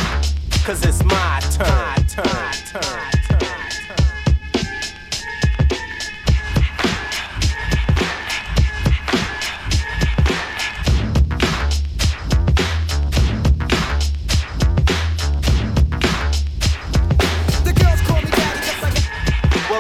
[0.64, 1.97] cause it's my turn.
[2.18, 3.12] Turn, turn,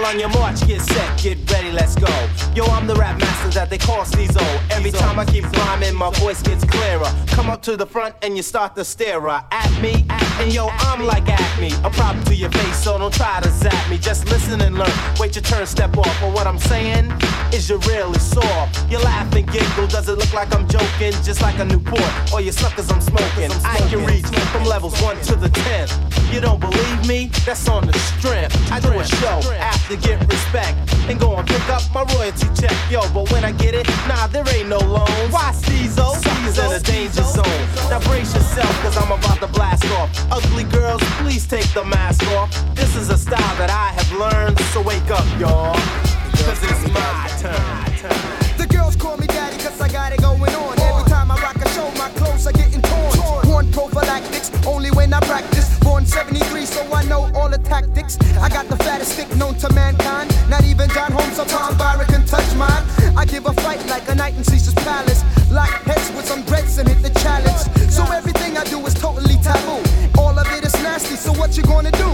[0.05, 2.07] on your march, get set, get ready, let's go.
[2.55, 4.66] Yo, I'm the rap master that they call Steezo.
[4.78, 7.11] Every time I keep rhyming, my voice gets clearer.
[7.30, 10.05] Come up to the front and you start to stare at me.
[10.39, 13.89] And yo, I'm like Acme, a problem to your face, so don't try to zap
[13.89, 13.97] me.
[13.97, 14.91] Just listen and learn.
[15.19, 16.15] Wait your turn, step off.
[16.21, 17.11] But what I'm saying
[17.51, 18.69] is you're really sore.
[18.88, 21.11] You laugh and giggle, does it look like I'm joking?
[21.23, 23.49] Just like a Newport, or you suckers I'm smoking.
[23.65, 26.32] I can reach from levels 1 to the 10th.
[26.32, 27.32] You don't believe me?
[27.45, 28.53] That's on the strength.
[28.71, 30.78] I do a show after get respect
[31.09, 32.75] and go and pick up my royalty check.
[32.91, 35.32] Yo, but when I get it, nah, there ain't no loans.
[35.32, 36.15] Why Steezo?
[36.22, 37.45] Suckers in a danger zone.
[37.89, 40.09] Now brace yourself, cause I'm about to blast off.
[40.32, 42.51] Ugly girls, please take the mask off.
[42.76, 45.74] This is a style that I have learned, so wake up, y'all.
[46.43, 48.57] Cause it's my turn.
[48.57, 50.80] The girls call me daddy cause I got it going on.
[50.80, 53.47] Every time I rock a show, my clothes are getting torn.
[53.49, 55.80] One prophylactics, only when I practice.
[55.80, 58.18] Born 73, so I know all the tactics.
[58.41, 60.36] I got the fattest stick known to mankind.
[60.49, 62.84] Not even John Holmes or Tom Byron can touch mine.
[63.18, 65.24] I give a fight like a knight in Caesar's palace.
[65.51, 67.61] Lock heads with some dreads and hit the challenge.
[67.91, 69.82] So everything I do is totally taboo.
[70.20, 72.09] All of it is nasty, so what you gonna do?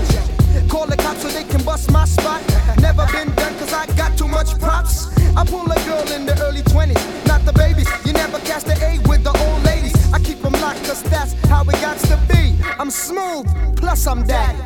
[0.69, 2.41] Call the cops so they can bust my spot.
[2.79, 5.09] Never been done cause I got too much props.
[5.35, 7.89] I pull a girl in the early 20s, not the babies.
[8.05, 9.95] You never catch the A with the old ladies.
[10.13, 12.55] I keep them locked cause that's how it got to be.
[12.79, 13.45] I'm smooth,
[13.75, 14.59] plus I'm daddy.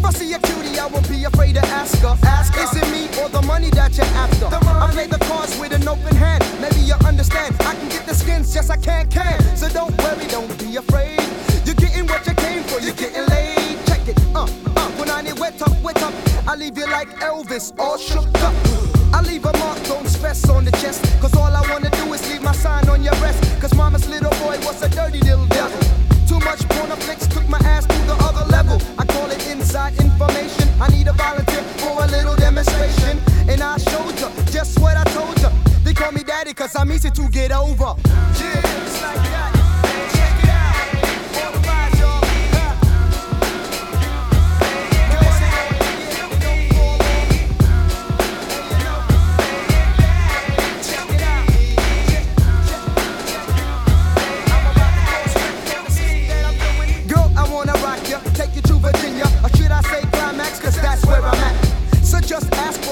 [0.00, 2.16] If I see a cutie, I won't be afraid to ask her.
[2.24, 2.62] Ask her.
[2.64, 4.46] Is it me or the money that you're after?
[4.46, 6.42] I play the cards with an open hand.
[6.58, 7.54] Maybe you understand.
[7.60, 9.38] I can get the skins, just I can't can.
[9.54, 11.20] So don't worry, don't be afraid.
[11.66, 12.80] You're getting what you came for.
[12.80, 13.76] You're getting laid.
[13.84, 14.18] Check it.
[14.34, 14.88] Uh, uh.
[14.96, 16.14] When I need wet up, wet up.
[16.48, 18.54] I leave you like Elvis, all shook up.
[19.12, 21.04] I leave a mark, don't stress on the chest.
[21.20, 23.42] Cause all I wanna do is leave my sign on your breast.
[23.60, 25.78] Cause mama's little boy was a dirty little devil.
[26.26, 28.80] Too much porn flicks took my ass to the other level.
[29.70, 30.68] Inside information.
[30.80, 33.20] I need a volunteer for a little demonstration.
[33.48, 35.48] And I showed you just what I told you.
[35.84, 37.94] They call me daddy cause I'm easy to get over.
[38.04, 39.69] Yeah, it's like that.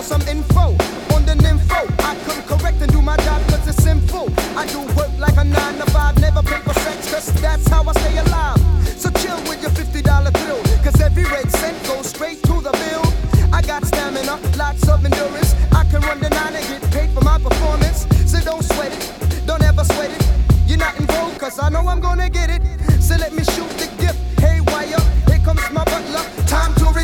[0.08, 0.72] some info
[1.12, 1.84] on the nympho.
[2.00, 4.32] I come correct and do my job cause it's simple.
[4.56, 7.84] I do work like a nine to five, never pay for sex cause that's how
[7.86, 8.58] I stay alive.
[8.96, 13.04] So chill with your $50 thrill cause every red cent goes straight to the bill.
[13.52, 15.54] I got stamina, lots of endurance.
[15.76, 18.06] I can run the nine and get paid for my performance.
[18.24, 20.24] So don't sweat it, don't ever sweat it.
[20.66, 22.62] You're not in vogue cause I know I'm gonna get it.
[22.98, 24.16] So let me shoot the gift.
[24.40, 26.24] Hey, wire, here comes my butler.
[26.46, 26.97] Time to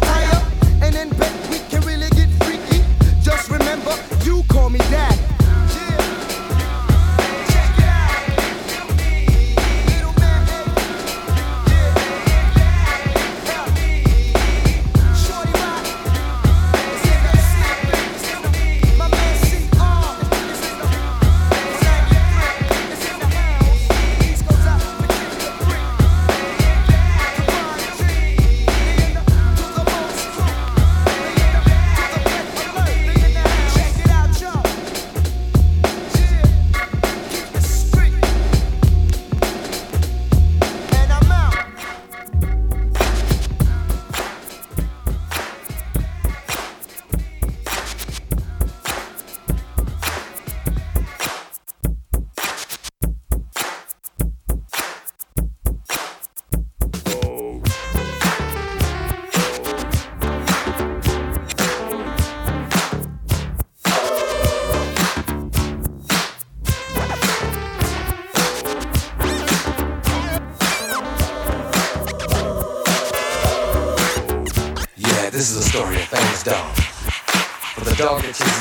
[4.74, 5.13] me that.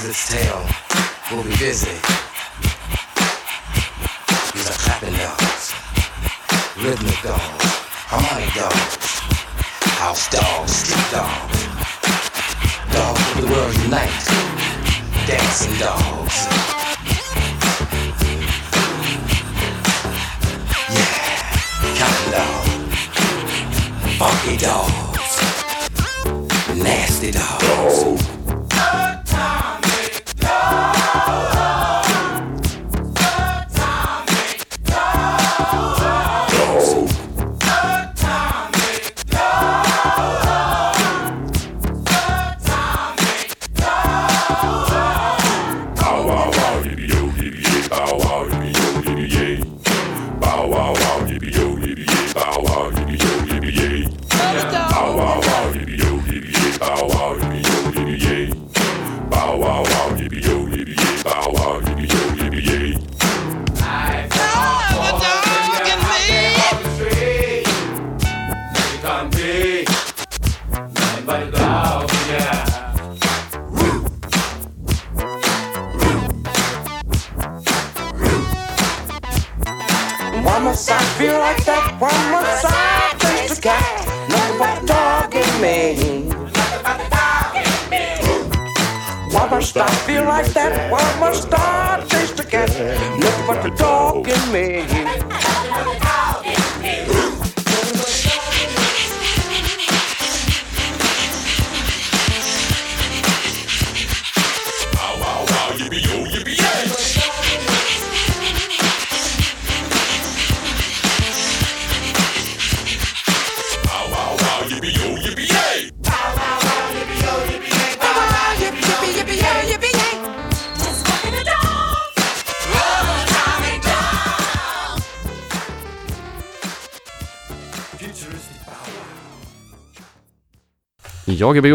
[0.03, 0.67] this tale
[1.31, 1.92] will be busy.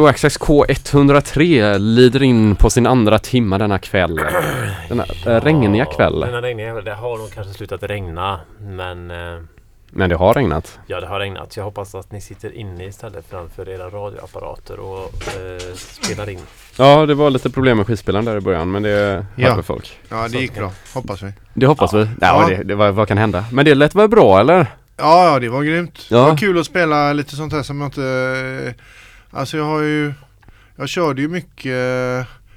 [0.09, 4.21] Access K103 lider in på sin andra timma denna kväll.
[4.89, 6.21] Denna äh, regniga kväll.
[6.21, 6.85] Denna regniga kväll.
[6.85, 8.41] Det har nog kanske slutat regna.
[8.61, 9.39] Men eh,
[9.91, 10.79] Men det har regnat.
[10.87, 11.57] ja, det har regnat.
[11.57, 16.39] Jag hoppas att ni sitter inne istället framför era radioapparater och eh, spelar in.
[16.77, 19.51] Ja, det var lite problem med skivspelaren där i början men det Ja.
[19.51, 19.99] hade folk.
[20.09, 20.73] Ja, det gick bra.
[20.95, 21.33] Hoppas vi.
[21.55, 21.99] Det hoppas vi.
[21.99, 22.49] Ja, Ja.
[22.49, 23.45] Det, det, vad, vad kan hända?
[23.53, 24.67] Men det lät väl bra eller?
[24.97, 26.07] Ja, ja, det var grymt.
[26.11, 26.17] Ja.
[26.19, 28.75] Det var kul att spela lite sånt här som jag inte...
[29.31, 30.13] Alltså jag har ju...
[30.77, 31.67] Jag körde ju mycket...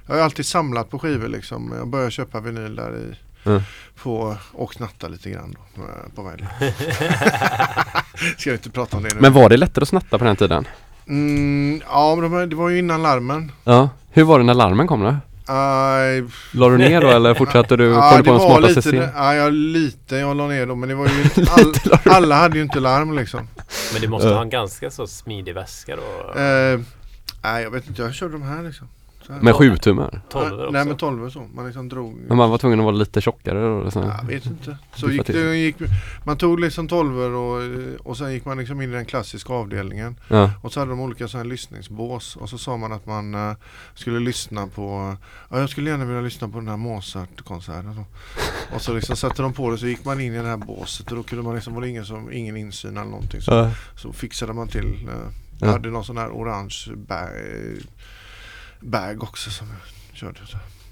[0.06, 1.74] Jag har ju alltid samlat på skivor liksom.
[1.78, 3.16] Jag började köpa vinyl där i...
[3.50, 3.62] Mm.
[4.04, 6.48] På, och knatta lite grann då, eh, på vägen.
[8.38, 9.22] Ska jag inte prata om det nu.
[9.22, 10.68] Men var det lättare att snatta på den tiden?
[11.08, 13.52] Mm, ja, men de- det var ju innan larmen.
[13.64, 13.90] Ja.
[14.10, 15.16] Hur var det när larmen kom då?
[15.52, 17.84] Uh, La du ner då eller fortsatte du?
[17.90, 19.04] Du det på smarta lite, system?
[19.16, 21.74] ja, jag, lite jag la ner dem men det var ju inte all,
[22.14, 23.48] alla hade ju inte larm liksom.
[23.94, 24.34] Men du måste Ja.
[24.36, 26.40] ha en ganska så smidig väska då.
[26.42, 26.80] Eh,
[27.44, 28.88] nej jag vet inte, jag körde de här liksom.
[29.42, 30.22] Med sju tummar?
[30.30, 30.72] Tolvor Nej, också.
[30.72, 32.16] Nej med tolvor så, man liksom drog.
[32.28, 33.92] Men man var tvungen att vara lite tjockare då?
[33.92, 34.00] Så.
[34.00, 34.78] Jag vet inte.
[34.96, 35.76] Så gick det, gick,
[36.26, 37.62] man tog liksom tolvor och,
[38.08, 40.16] och sen gick man liksom in i den klassiska avdelningen.
[40.28, 40.52] Ja.
[40.62, 43.54] Och så hade de olika sådana här lyssningsbås och så sa man att man eh,
[43.96, 45.16] skulle lyssna på
[45.50, 48.06] Ja jag skulle gärna vilja lyssna på den här Mozart-konserten och så.
[48.76, 51.12] Och så liksom satte de på det så gick man in i det här båset
[51.12, 53.42] och då kunde man liksom, var det ingen, som, ingen insyn eller någonting.
[53.42, 53.72] Så, Ja.
[53.96, 55.14] så fixade man till eh,
[55.60, 55.72] Jag Ja.
[55.72, 57.30] hade någon sån här orange bag,
[58.82, 60.40] bag också som jag körde.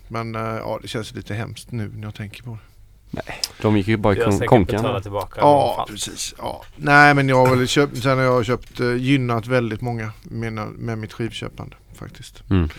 [0.08, 2.58] Men eh, ja det känns lite hemskt nu när jag tänker på
[3.12, 3.22] det.
[3.62, 4.82] De gick ju bara Du har i säkert konkan.
[4.82, 6.36] betalat tillbaka Ja, precis.
[6.38, 6.64] Ja.
[6.76, 10.54] Nej, men jag har väl köpt, sen har jag köpt, eh, gynnat väldigt många med,
[10.54, 12.44] med mitt skivköpande faktiskt.
[12.50, 12.70] Mm.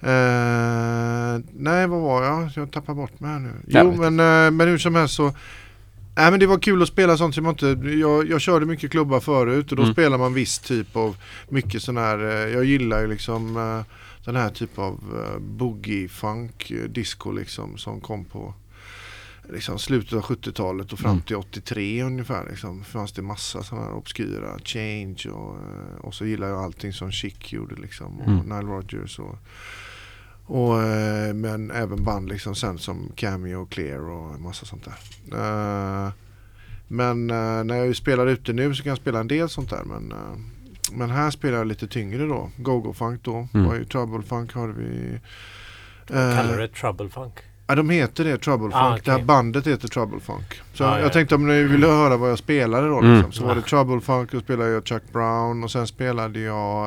[0.00, 2.50] Eh, nej, vad var jag?
[2.56, 3.50] Jag tappar bort mig här nu.
[3.66, 5.32] Jo, men, eh, men hur som helst så
[6.16, 8.90] Nej men det var kul att spela sånt som jag inte, jag, jag körde mycket
[8.90, 9.94] klubbar förut och då Mm.
[9.94, 11.16] spelar man viss typ av,
[11.48, 13.84] mycket sån här, jag gillar ju liksom eh,
[14.24, 18.54] den här typ av uh, boogie-funk, eh, disco liksom som kom på
[19.52, 21.22] liksom slutet av 70-talet och fram Mm.
[21.22, 22.46] till 83 ungefär.
[22.50, 26.92] Liksom, fanns det massa sådana här obskyra, Change och, eh, och så gillar jag allting
[26.92, 28.38] som Chic gjorde liksom och Mm.
[28.46, 29.38] Nile Rodgers och,
[30.46, 34.96] och eh, men även band liksom sen som Cameo och Clear och massa sånt där.
[36.06, 36.12] Eh,
[36.88, 39.84] men eh, när jag spelar ute nu så kan jag spela en del sånt där
[39.84, 40.36] men eh,
[40.92, 42.50] men här spelar jag lite tyngre då.
[42.56, 43.48] Go-Go-Funk då.
[43.54, 43.66] Mm.
[43.66, 45.20] Var ju Trouble Funk har vi.
[46.08, 47.32] Kallar Eh, du det trouble funk?
[47.66, 48.74] Ja, de heter det, Trouble Funk.
[48.74, 50.60] Ah, Det här bandet heter Trouble Funk.
[50.74, 51.10] Så Ah, jag ja.
[51.10, 52.98] tänkte om ni ville höra vad jag spelade då.
[52.98, 53.12] Mm.
[53.14, 53.32] Liksom.
[53.32, 56.86] Så var det Trouble Funk, då spelade jag Chuck Brown och sen spelade jag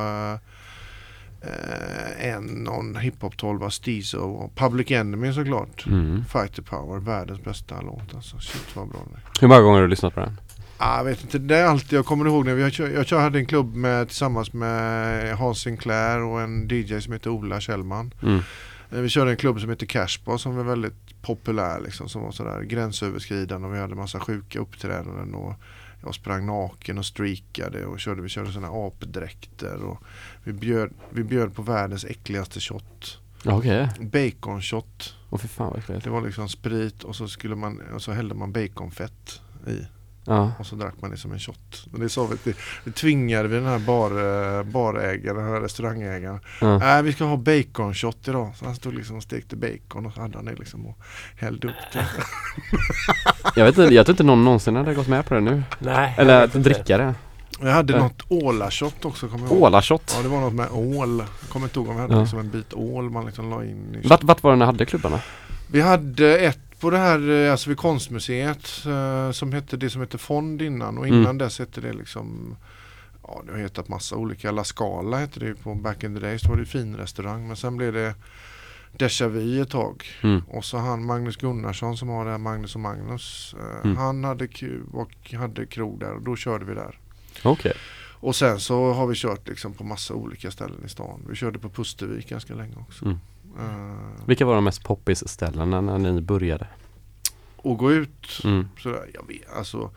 [1.41, 5.85] eh, en någon hiphop 12 Stizo och Public Enemy såklart.
[5.87, 6.25] Mm.
[6.25, 8.39] Fighter Power, världens bästa låt alltså.
[8.39, 9.19] Shit vad bra det.
[9.41, 10.37] Hur många gånger har du lyssnat på den?
[10.77, 13.19] Ah, jag vet inte, det är alltid jag kommer ihåg när vi, jag, jag kör,
[13.19, 18.13] hade en klubb med, tillsammans med Hans Sinclair och en DJ som heter Ola Kjellman.
[18.23, 18.39] Mm.
[18.91, 22.31] Eh, Vi körde en klubb som heter Cashbar som var väldigt populär liksom, som var
[22.31, 25.53] sådär gränsöverskridande och vi hade massa sjuka uppträdanden och
[26.03, 30.03] jag sprang naken och streakade och körde, vi körde sådana apdräkter och
[30.43, 33.19] vi bjöd, vi bjöd på världens äckligaste shot.
[33.45, 33.89] Okej.
[33.99, 35.15] Bacon shot.
[35.41, 35.81] Fy fan.
[36.03, 39.85] Det var liksom sprit och så, skulle man, och så hällde man baconfett i.
[40.27, 40.51] Ja.
[40.59, 41.85] Och så drack man det som en shot.
[41.93, 45.61] Och det, sa vi, det, det tvingade vi den här bar, eh, barägaren, den här
[45.61, 46.39] restaurangägaren.
[46.61, 46.77] Ja.
[46.77, 48.51] Nej vi ska ha bacon shot idag.
[48.55, 50.97] Så han stod liksom och stekte bacon och så hade han det liksom och
[51.39, 52.05] hällde upp det.
[53.55, 55.63] Jag vet inte, jag tror inte någon någonsin hade gått med på det nu.
[55.79, 57.13] Nej, Eller att dricka det.
[57.61, 58.01] Jag hade Nej.
[58.01, 59.61] något ålashot också kommer jag ihåg.
[59.63, 60.13] Ålashot.
[60.17, 61.17] Ja det var något med ål.
[61.41, 62.21] Jag kommer inte ihåg om vi hade Ja.
[62.21, 64.85] liksom en bit ål man liksom la in i Vart, vart var det ni hade
[64.85, 65.19] klubbarna?
[65.71, 70.01] Vi hade ett på det här, eh, alltså vid konstmuseet eh, som hette det som
[70.01, 71.37] hette Fond innan och innan Mm.
[71.37, 72.55] dess hette det liksom
[73.23, 76.41] Ja det har hetat massa olika, La Scala hette det på back in the days,
[76.41, 78.15] då var det fin restaurang men sen blev det
[78.97, 80.41] Déjà Vu ett tag Mm.
[80.47, 83.97] och så han Magnus Gunnarsson som har det här Magnus och Magnus eh, Mm.
[83.97, 84.47] Han hade,
[84.93, 86.99] och hade krog där och då körde vi där
[87.43, 87.73] Okej.
[88.19, 91.59] Och sen så har vi kört liksom på massa olika ställen i stan Vi körde
[91.59, 93.17] på Pustervik ganska länge också Mm.
[94.25, 96.67] Vilka var de mest poppis ställena när ni började?
[97.57, 98.67] och gå ut Mm.
[98.79, 99.91] sådär, jag vet, alltså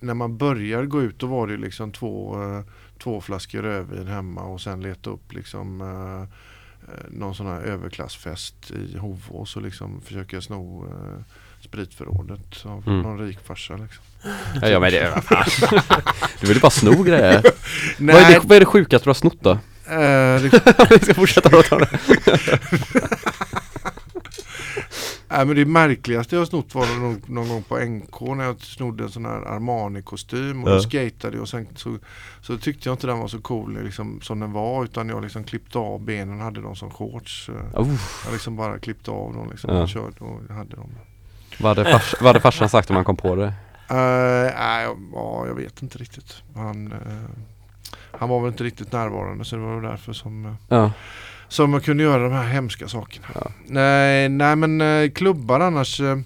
[0.00, 2.60] när man börjar gå ut då var det liksom två, eh,
[3.02, 6.22] två flaskor rödvin hemma och sen leta upp liksom eh,
[6.94, 11.22] eh, någon sån här överklassfest i Hovås och liksom försöka sno eh,
[11.60, 13.00] spritförrådet av Mm.
[13.02, 14.04] någon rik farsa liksom.
[14.62, 15.44] Ja, ja men det, fan.
[16.40, 17.42] Du vill ju bara sno grejer.
[17.98, 19.58] Vad är, det, vad är det sjukaste du har snott då?
[19.92, 21.98] Eh, det, Vi ska fortsätta prata om det.
[25.28, 28.60] Nej men det märkligaste jag har snott var nog någon gång på NK när jag
[28.60, 30.80] snodde en sån här Armani-kostym och Ja.
[30.80, 31.98] skatade och sen så,
[32.42, 35.44] så tyckte jag inte den var så cool liksom, som den var utan jag liksom
[35.44, 37.48] klippte av benen och hade dem som shorts.
[37.74, 37.94] Oh.
[38.24, 39.82] Jag liksom bara klippte av dem liksom Ja.
[39.82, 40.90] och körde och hade dem.
[41.60, 43.46] Vad hade, fars, vad hade farsan sagt om han kom på det?
[43.90, 46.42] Eh, Nej, ja, jag vet inte riktigt.
[46.54, 46.98] Han, eh,
[48.12, 50.92] han var väl inte riktigt närvarande så det var väl därför som eh, Ja.
[51.48, 53.26] Som jag kunde göra de här hemska sakerna.
[53.66, 56.00] Nej, nej men eh, klubbar annars.
[56.00, 56.18] Eh,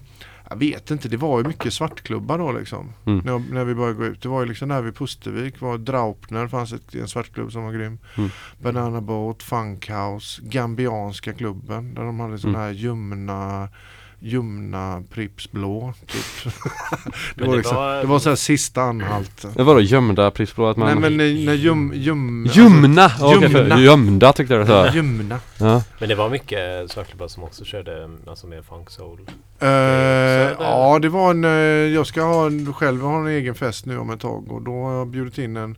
[0.49, 2.93] jag vet inte, det var ju mycket svartklubbar då liksom.
[3.05, 3.19] Mm.
[3.25, 4.21] När, när vi började gå ut.
[4.21, 7.71] Det var ju liksom där vid Pustervik var Draupner fanns ett, en svartklubb som var
[7.71, 7.99] grym.
[8.17, 8.29] Mm.
[8.61, 11.93] Banana Boat, Funkhouse, Gambianska klubben.
[11.93, 12.67] Där de hade sådana Mm.
[12.67, 13.69] här ljumna
[14.19, 16.53] Ljumna Pripps blå typ.
[17.35, 19.45] det, var det liksom, var- det var så här sista anhalt.
[19.55, 20.87] Det var då gömda Pripps att man...
[20.87, 23.03] Nej men när, när ljum, ljum, Ljumna!
[23.03, 23.79] alltså, Alltså, okay, för, ljumna.
[23.79, 24.89] gömda tyckte jag det sa.
[24.93, 25.39] Ljumna.
[25.59, 25.83] Ja.
[25.99, 29.19] Men det var mycket svartklubbar som också körde alltså mer funk soul.
[29.59, 29.67] Eh,
[30.59, 31.51] ja det var en, eh,
[31.95, 34.83] jag ska ha en, själv ha en egen fest nu om ett tag och då
[34.83, 35.75] har jag bjudit in en,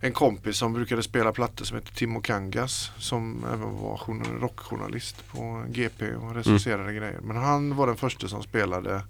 [0.00, 5.24] en kompis som brukade spela plattor som heter Timo Kangas som även var journal- rockjournalist
[5.32, 7.20] på GP och recenserade grejer.
[7.22, 9.02] Men han var den första som spelade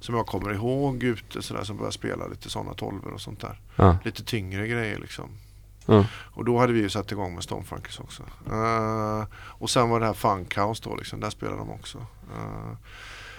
[0.00, 3.60] som jag kommer ihåg ute sådär som började spela lite sådana tolvor och sånt där.
[3.76, 3.96] Ja.
[4.04, 5.30] Lite tyngre grejer liksom.
[5.86, 6.04] Ja.
[6.14, 8.22] Och då hade vi ju satt igång med Stonefunkers också.
[8.50, 11.98] Eh, och sen var det här Funkhouse då liksom, där spelade de också.
[12.36, 12.76] Eh,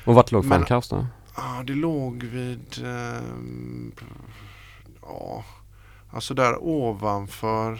[0.05, 1.05] Och vart låg Men- Funkhouse då?
[1.37, 2.83] Ja, det låg vid...
[2.85, 3.91] ehm,
[5.01, 5.43] ja,
[6.13, 7.71] alltså där ovanför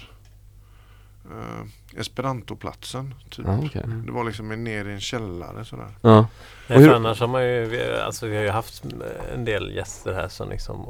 [1.31, 1.65] uh,
[1.99, 3.13] Esperantoplatsen.
[3.29, 3.45] Typ.
[3.45, 3.83] Ja, okej.
[4.05, 5.87] Det var liksom ner i en källare sådär.
[6.01, 6.27] Ja.
[6.67, 8.83] Nej, hur- annars har man ju, vi, alltså vi har ju haft
[9.33, 10.85] en del gäster här som liksom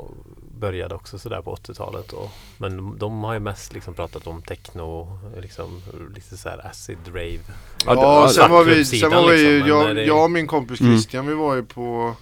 [0.59, 2.13] började också sådär på 80-talet.
[2.13, 5.81] Och, men de, de har ju mest liksom pratat om techno, liksom
[6.15, 7.39] lite såhär acid rave.
[7.85, 10.81] Ja, sen var vi, sen var vi ju, liksom, jag, det- jag och min kompis
[10.81, 10.93] Mm.
[10.93, 12.15] Christian, vi var ju på,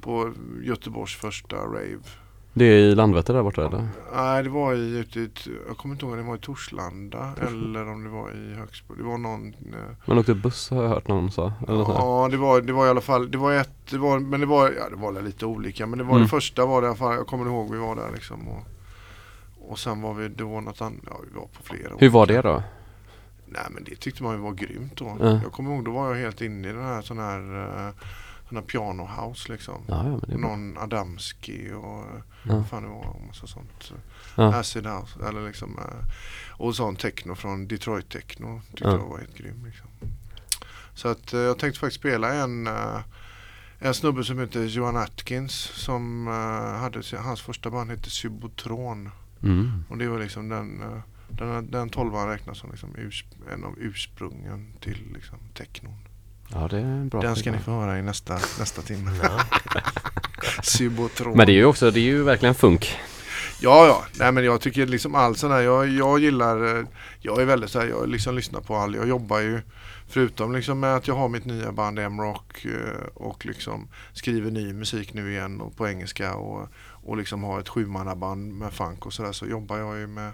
[0.00, 0.32] på
[0.62, 1.98] Göteborgs första rave.
[2.54, 3.88] Det är i Landvetter där borta eller?
[4.14, 5.28] Nej, det var i, ute
[5.68, 8.94] jag kommer inte ihåg om det var i Torslanda eller om det var i Högsbo.
[8.94, 11.52] Det var någon eh, Man åkte buss har jag hört någon sa.
[11.68, 11.78] Eller.
[11.78, 14.46] Ja det var, det var i alla fall, det var ett, det var, men det
[14.46, 16.22] var, ja det var lite olika men det var Mm.
[16.22, 18.62] det första var det i alla fall, jag kommer ihåg vi var där liksom och,
[19.70, 22.26] och sen var vi, det var något annat, ja vi var på flera Hur var
[22.26, 22.62] det då?
[23.46, 25.16] Nej men det tyckte man ju var grymt då.
[25.20, 25.40] Ja.
[25.42, 27.92] Jag kommer ihåg då var jag helt inne i den här sån här,
[28.52, 29.82] sån här pianohouse liksom.
[29.88, 30.48] Ja, ja, är bra.
[30.48, 32.04] Någon Adamski och
[32.44, 32.54] Ja.
[32.56, 33.92] vad fan det var massa sånt.
[34.36, 34.54] Ja.
[34.54, 36.08] Acid house eller liksom eh,
[36.50, 38.90] och sån techno från Detroit techno tyckte Ja.
[38.98, 39.64] jag var helt grym.
[39.66, 39.86] Liksom.
[40.94, 42.98] Så att eh, jag tänkte faktiskt spela en eh,
[43.78, 46.26] en snubbe som heter Johan Atkins som
[46.80, 49.10] hade hans första band hette Subotron.
[49.42, 49.84] Mm.
[49.88, 50.82] Och det var liksom den
[51.28, 55.98] Den, den 12 räknas som liksom urs, en av ursprungen till liksom technon.
[56.54, 59.10] Ja det är en bra Den ska ni få höra i nästa, nästa timme.
[59.22, 59.40] Ja.
[60.62, 61.36] Sybotron.
[61.36, 62.96] Men det är ju också, det är ju verkligen funk.
[63.60, 64.04] Ja, ja.
[64.18, 65.60] Nej, men jag tycker liksom allt sånt här.
[65.60, 66.84] Jag, jag gillar, eh,
[67.20, 68.94] jag är väldigt så här, jag liksom lyssnar på all.
[68.94, 69.60] Jag jobbar ju
[70.08, 74.72] förutom liksom med att jag har mitt nya band M-Rock eh, och liksom skriver ny
[74.72, 79.12] musik nu igen och på engelska och, och liksom har ett sjumannaband med funk och
[79.12, 80.32] sådär så jobbar jag ju med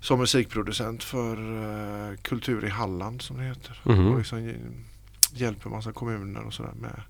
[0.00, 3.80] som musikproducent för eh, Kultur i Halland som det heter.
[3.84, 4.12] Mhm.
[4.12, 4.54] Och liksom
[5.32, 7.00] hjälper massa kommuner och sådär med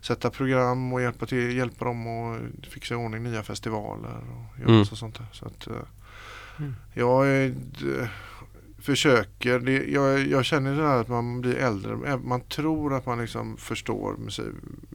[0.00, 4.68] sätta program och hjälpa, till, hjälpa dem att fixa i ordning nya festivaler och göra
[4.68, 4.78] Mm.
[4.78, 5.26] massa sånt där.
[5.32, 5.72] Så att, eh,
[6.94, 8.08] jag är, d-
[8.78, 13.06] försöker, det, jag, jag känner så här att man blir äldre, Eh, man tror att
[13.06, 14.46] man liksom förstår musik,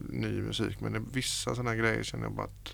[0.10, 2.74] ny musik men det, vissa sådana grejer känner jag bara att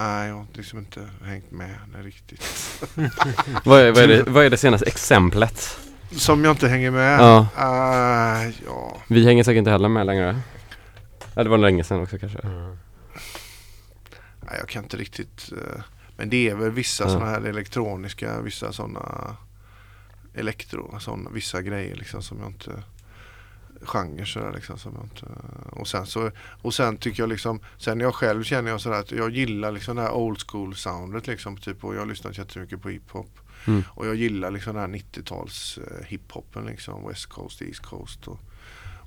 [0.00, 2.44] Nej, jag har liksom inte hängt med riktigt.
[3.64, 5.78] Vad är, vad, är det, vad är det senaste exemplet?
[6.10, 7.20] Som jag inte hänger med?
[7.20, 7.46] Ja.
[7.56, 8.96] Eh, ja.
[9.08, 10.40] Vi hänger säkert inte heller med längre.
[11.34, 12.38] Ja det var länge sedan också kanske.
[12.38, 12.76] Mm.
[14.40, 15.52] Nej, jag kan inte riktigt.
[15.52, 15.80] eh,
[16.16, 17.10] Men det är väl vissa Ja.
[17.10, 19.36] sådana här elektroniska, vissa sådana
[20.34, 22.82] elektro, sådana, vissa grejer liksom som jag inte
[23.82, 25.26] genre sådär liksom som jag inte
[25.70, 26.30] och sen så
[26.62, 29.96] och sen tycker jag liksom sen jag själv känner jag sådär att jag gillar liksom
[29.96, 33.30] det här old school soundet liksom typ och jag har lyssnat jättemycket på hiphop
[33.68, 33.82] Mm.
[33.88, 38.40] och jag gillar liksom den här 90-tals eh, hiphopen liksom West Coast, East Coast och,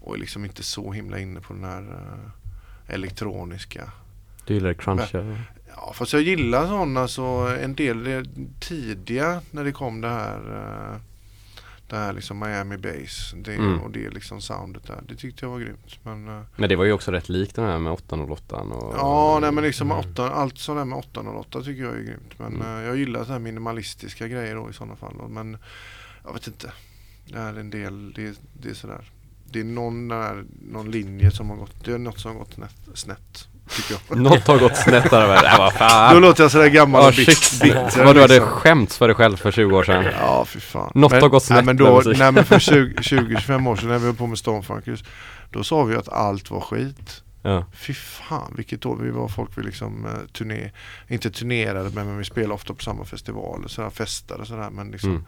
[0.01, 3.91] och är liksom inte så himla inne på den här eh, elektroniska
[4.45, 5.37] Du gillar cruncha?
[5.75, 8.27] Ja fast jag gillar sådana så en del
[8.59, 10.39] tidiga när det kom det här
[10.93, 11.01] eh,
[11.91, 13.79] det här liksom Miami Bass det, Mm.
[13.79, 14.99] och det liksom soundet där.
[15.07, 15.99] Det tyckte jag var grymt.
[16.03, 19.37] Men, eh, Men det var ju också rätt likt den här med 808 och ja
[19.41, 19.99] nej men liksom Mm.
[20.11, 22.39] åtta, allt sånt där med 808 tycker jag är grymt.
[22.39, 22.77] Men Mm.
[22.77, 25.15] eh, jag gillar så här minimalistiska grejer då i sådana fall.
[25.29, 25.57] Men
[26.25, 26.71] jag vet inte.
[27.27, 29.09] Det är en del, det, det är sådär.
[29.51, 32.53] Det är någon, där, någon linje som har gått, det är något som har gått
[32.53, 34.17] snett, snett tycker jag.
[34.17, 35.45] Något har gått snett där.
[35.45, 38.05] Äh, vad Då låter jag sådär gammal och bitter.
[38.05, 38.49] Vad du hade liksom.
[38.51, 40.05] skämts för dig själv för 20 år sedan.
[40.19, 40.91] Ja, fy fan.
[40.95, 42.19] Något har gått snett nej, men med då, musik.
[42.19, 45.03] nej men för 20-25 år sedan när vi höll på med Stormfunkers
[45.49, 47.23] Då sa vi att allt var skit.
[47.43, 47.65] Ja.
[47.73, 50.71] Fy fan vilket år vi var folk vi liksom eh, turné,
[51.07, 54.91] inte turnerade men, men vi spelade ofta på samma festivaler, sådär, festade och sådär men
[54.91, 55.23] liksom Mm.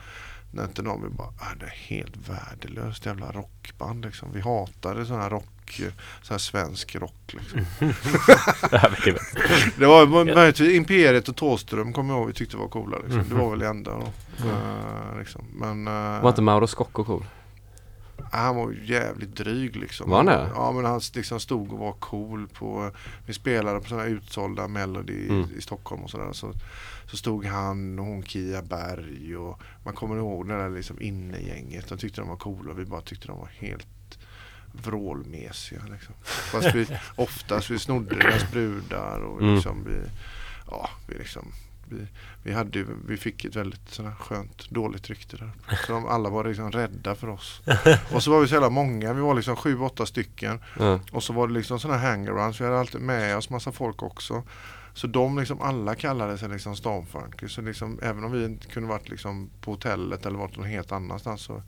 [0.52, 4.30] när inte någon vill bara, ah, det är helt värdelöst jävla rockband liksom.
[4.34, 5.46] Vi hatade sån här rock,
[5.82, 5.88] eh,
[6.22, 7.60] sån här svensk rock liksom.
[9.78, 13.26] Det var möjligtvis Imperiet och Thåström kommer jag ihåg vi tyckte var coola liksom.
[13.30, 14.04] Det var väl det enda då.
[14.48, 15.46] Eh, liksom.
[15.54, 17.26] Men, eh, Var inte Mauro Scocco cool?
[18.32, 20.10] han var ju jävligt dryg liksom.
[20.10, 20.50] Var han det?
[20.56, 22.92] Ja men han liksom stod och var cool på
[23.26, 25.50] Vi spelade på sådana här utsålda Melody Mm.
[25.54, 26.54] i, i Stockholm och sådär så,
[27.12, 31.90] så stod han och hon Kia Berg och Man kommer ihåg det där liksom innegänget
[31.90, 33.88] De tyckte de var coola och vi bara tyckte de var helt
[34.74, 36.16] vrålmesiga liksom.
[36.24, 39.56] Fast vi oftast vi snodde deras brudar och Mm.
[39.56, 39.96] liksom vi
[40.72, 41.52] Ja vi liksom
[41.90, 42.08] vi,
[42.44, 45.52] vi, hade, vi fick ett väldigt sådär skönt dåligt rykte där.
[45.88, 47.62] Så de alla var liksom rädda för oss.
[48.14, 50.60] Och så var vi så jävla många, vi var liksom sju, åtta stycken.
[50.80, 51.00] Ja.
[51.12, 54.44] Och så var det liksom sådana hangarounds, vi hade alltid med oss massa folk också.
[54.94, 57.56] Så de liksom alla kallade sig liksom Stormfunkers.
[57.56, 60.92] Så liksom, även om vi inte kunde varit liksom på hotellet eller varit någon helt
[60.92, 61.64] annanstans så,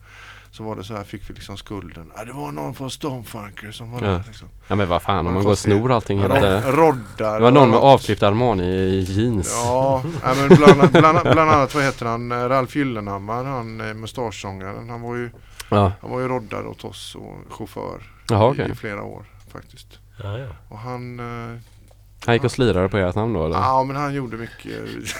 [0.50, 2.12] så var det så här, fick vi liksom skulden.
[2.16, 4.06] Ja, det var någon från Stormfunkers som var Ja.
[4.08, 4.48] där liksom.
[4.68, 6.22] Ja men vad fan om Man man går och snor allting.
[6.22, 7.34] Rod- eh, Roddar.
[7.34, 9.50] Det var någon med avklippt Armani i jeans.
[9.64, 13.94] Ja, ja men bland, bland, bland annat vad heter han, eh, Ralf Gyllenhammar, han eh,
[13.94, 14.90] mustaschsångaren.
[14.90, 15.30] Han var ju,
[15.70, 15.92] Ja.
[16.00, 18.70] han var ju roddare åt oss och chaufför Jaha, i, okej.
[18.70, 19.86] i flera år faktiskt.
[20.22, 20.46] Ja, ja.
[20.68, 21.58] Och han, eh,
[22.26, 23.56] Han gick och slirade på ert namn då eller?
[23.56, 24.72] ja men han gjorde mycket,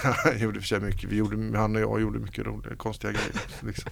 [0.23, 3.31] han gjorde för sig mycket, vi gjorde, han och jag gjorde mycket roliga, konstiga grejer.
[3.59, 3.91] Liksom.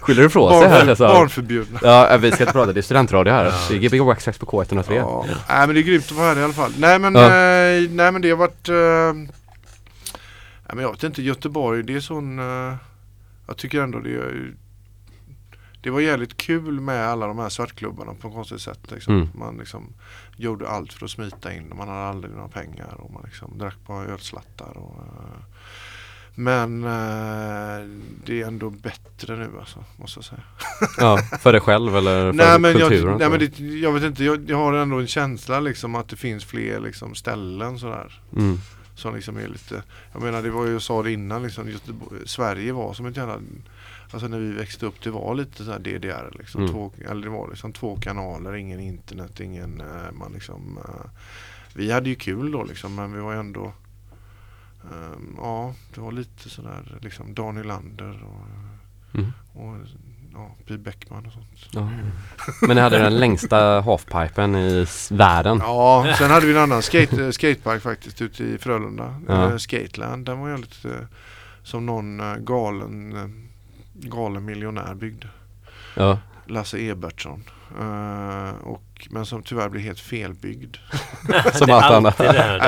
[0.00, 1.06] Skyller du ifrån sig här alltså?
[1.08, 1.78] barnförbjudna.
[1.82, 3.44] Ja, vi ska inte prata, det är studentradio här.
[3.68, 4.94] Det är Gbg Waxtrax på K103.
[4.94, 5.24] Ja.
[5.48, 6.72] Nej men det är grymt att vara här i alla fall.
[6.78, 7.24] Nej men, Ja.
[7.24, 12.00] eh, nej, men det har varit eh, nej, men Jag vet inte, Göteborg det är
[12.00, 12.74] sån eh,
[13.46, 14.52] Jag tycker ändå det är
[15.84, 18.90] Det var jävligt kul med alla de här svartklubbarna på konstigt sätt.
[18.90, 19.14] Liksom.
[19.14, 19.28] Mm.
[19.34, 19.92] Man liksom
[20.36, 23.58] gjorde allt för att smita in och man hade aldrig några pengar och man liksom
[23.58, 24.76] drack bara ölslattar.
[24.76, 25.44] Och, eh,
[26.34, 27.88] men eh,
[28.26, 30.42] det är ändå bättre nu alltså, måste jag säga.
[30.98, 33.18] Ja, för dig själv eller för Nej men, jag, kulturen?
[33.18, 36.16] nej, men det, jag vet inte, jag, jag har ändå en känsla liksom att det
[36.16, 38.20] finns fler liksom, ställen sådär.
[38.36, 38.58] Mm.
[38.94, 39.82] Som liksom är lite,
[40.12, 43.16] jag menar det var ju, jag sa det innan liksom, Göteborg, Sverige var som ett
[43.16, 43.38] jävla
[44.14, 46.60] Alltså när vi växte upp det var lite så här DDR liksom.
[46.60, 46.72] Mm.
[46.72, 51.10] Två, eller det var liksom två kanaler, ingen internet, ingen eh, man liksom eh,
[51.74, 53.72] Vi hade ju kul då liksom men vi var ändå
[54.82, 58.46] ehm, ja, det var lite sådär liksom Dan Nylander och,
[59.18, 59.32] Mm.
[59.52, 59.76] och
[60.32, 61.46] ja, Py Bäckman och sånt.
[61.72, 61.88] Ja.
[62.60, 65.58] Men ni hade den längsta halfpipen i världen.
[65.62, 69.20] Ja, sen hade vi en annan skate, eh, skatepark faktiskt ute i Frölunda.
[69.28, 69.58] Ja.
[69.58, 70.26] Skateland.
[70.26, 71.08] Den var ju lite
[71.62, 73.14] som någon galen,
[73.94, 75.28] galen miljonär byggde.
[75.96, 76.18] Ja.
[76.46, 77.44] Lasse Ebertsson.
[77.80, 80.76] Eh, och, men som tyvärr blev helt felbyggd.
[81.54, 82.20] Som allt annat.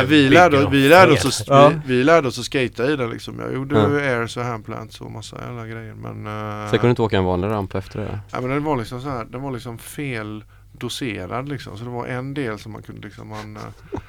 [0.06, 1.68] Vi, lärde, vi, lärde oss att, Ja.
[1.68, 3.38] vi, vi lärde oss att skata i den liksom.
[3.38, 3.86] Jag gjorde Ja.
[4.20, 5.94] airs och handplants och massa jävla grejer.
[5.94, 8.20] Men, eh, Sen kunde du inte åka en vanlig ramp efter det?
[8.32, 11.78] Ja, men den var liksom så här, den var liksom fel doserad liksom.
[11.78, 13.62] Så det var en del som man kunde liksom, man, eh,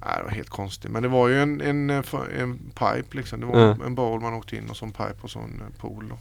[0.00, 0.90] nej, det var helt konstigt.
[0.90, 3.40] Men det var ju en, en, en pipe liksom.
[3.40, 3.76] Det var Ja.
[3.86, 6.08] en bowl man åkte in och så en pipe och så en eh, pool.
[6.08, 6.16] Så.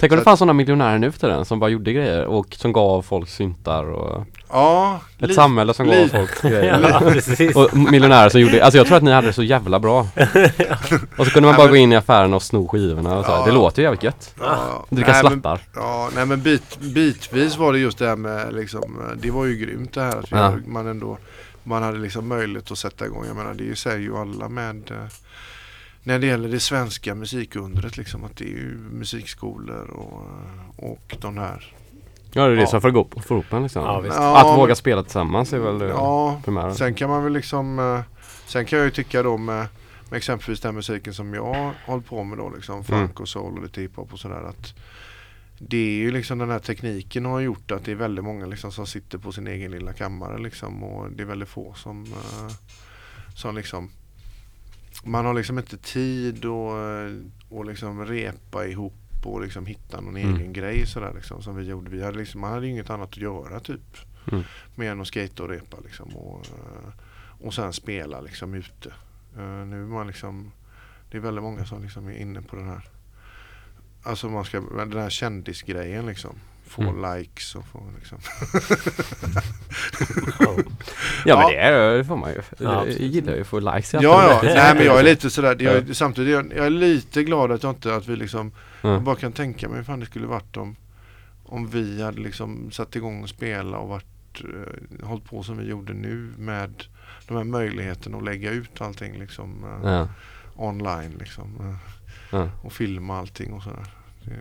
[0.00, 2.72] Tänk om det fanns sådana miljonärer nu för den som bara gjorde grejer och som
[2.72, 6.80] gav folk syntar och Ja, Ett li- samhälle som gav li- folk grejer.
[7.54, 10.00] Ja, och miljonärer som gjorde, alltså jag tror att ni hade det så jävla bra.
[11.18, 13.30] Och så kunde man bara men- gå in i affären och sno skivorna och så.
[13.30, 13.44] Ja.
[13.46, 14.34] Det låter ju jävligt gött.
[14.40, 15.60] Ja, Dricka slappar.
[15.74, 19.56] Ja, nej men bit, bitvis var det just det här med liksom, det var ju
[19.56, 20.52] grymt det här att Ja.
[20.66, 21.18] man ändå,
[21.62, 23.24] man hade liksom möjlighet att sätta igång.
[23.26, 24.96] Jag menar det säger ju alla med eh,
[26.02, 30.26] när det gäller det svenska musikundret liksom att det är ju musikskolor och,
[30.76, 31.74] och de här
[32.32, 32.66] Ja det är det Ja.
[32.66, 33.82] som får gå får ihop en liksom.
[33.84, 34.02] Ja.
[34.06, 36.74] Ja, att men- våga spela tillsammans är väl det Ja, primära.
[36.74, 38.00] sen kan man väl liksom eh,
[38.46, 39.66] Sen kan jag ju tycka då med,
[40.10, 43.62] med exempelvis den musiken som jag hållit på med då liksom funk och soul och
[43.62, 44.74] lite hiphop och sådär att
[45.58, 48.72] det är ju liksom den här tekniken har gjort att det är väldigt många liksom
[48.72, 52.52] som sitter på sin egen lilla kammare liksom och det är väldigt få som eh,
[53.34, 53.90] som liksom
[55.04, 57.12] man har liksom inte tid och, eh,
[57.48, 58.94] och liksom repa ihop
[59.24, 60.36] och liksom hitta någon Mm.
[60.36, 61.90] egen grej sådär liksom som vi gjorde.
[61.90, 63.96] Vi hade liksom, man hade inget annat att göra typ.
[64.32, 64.44] Mm.
[64.74, 66.92] Mer än att skata och repa liksom och, eh,
[67.46, 68.88] och sen spela liksom ute.
[69.36, 70.52] Eh, nu är man liksom,
[71.10, 72.88] det är väldigt många som liksom är inne på den här
[74.02, 76.36] Alltså man ska, den här kändisgrejen liksom.
[76.70, 77.18] Få Mm.
[77.18, 78.18] likes och få liksom.
[80.38, 80.64] Ja men
[81.24, 81.48] Ja.
[81.48, 82.42] det, är, det får man ju.
[82.58, 84.40] Ja, jag gillar ju att få likes Ja, ja.
[84.42, 87.62] Nej men jag är lite sådär, jag är, samtidigt jag, jag är lite glad att
[87.62, 88.52] jag inte, att vi liksom
[88.82, 88.94] Mm.
[88.94, 90.76] Jag bara kan tänka mig hur fan det skulle varit om
[91.44, 95.64] Om vi hade liksom satt igång och spela och varit eh, Hållit på som vi
[95.66, 96.84] gjorde nu med
[97.28, 100.08] De här möjligheterna att lägga ut allting liksom eh, Ja.
[100.56, 101.76] Online liksom eh,
[102.32, 102.48] Ja.
[102.62, 103.86] Och filma allting och sådär
[104.24, 104.32] det,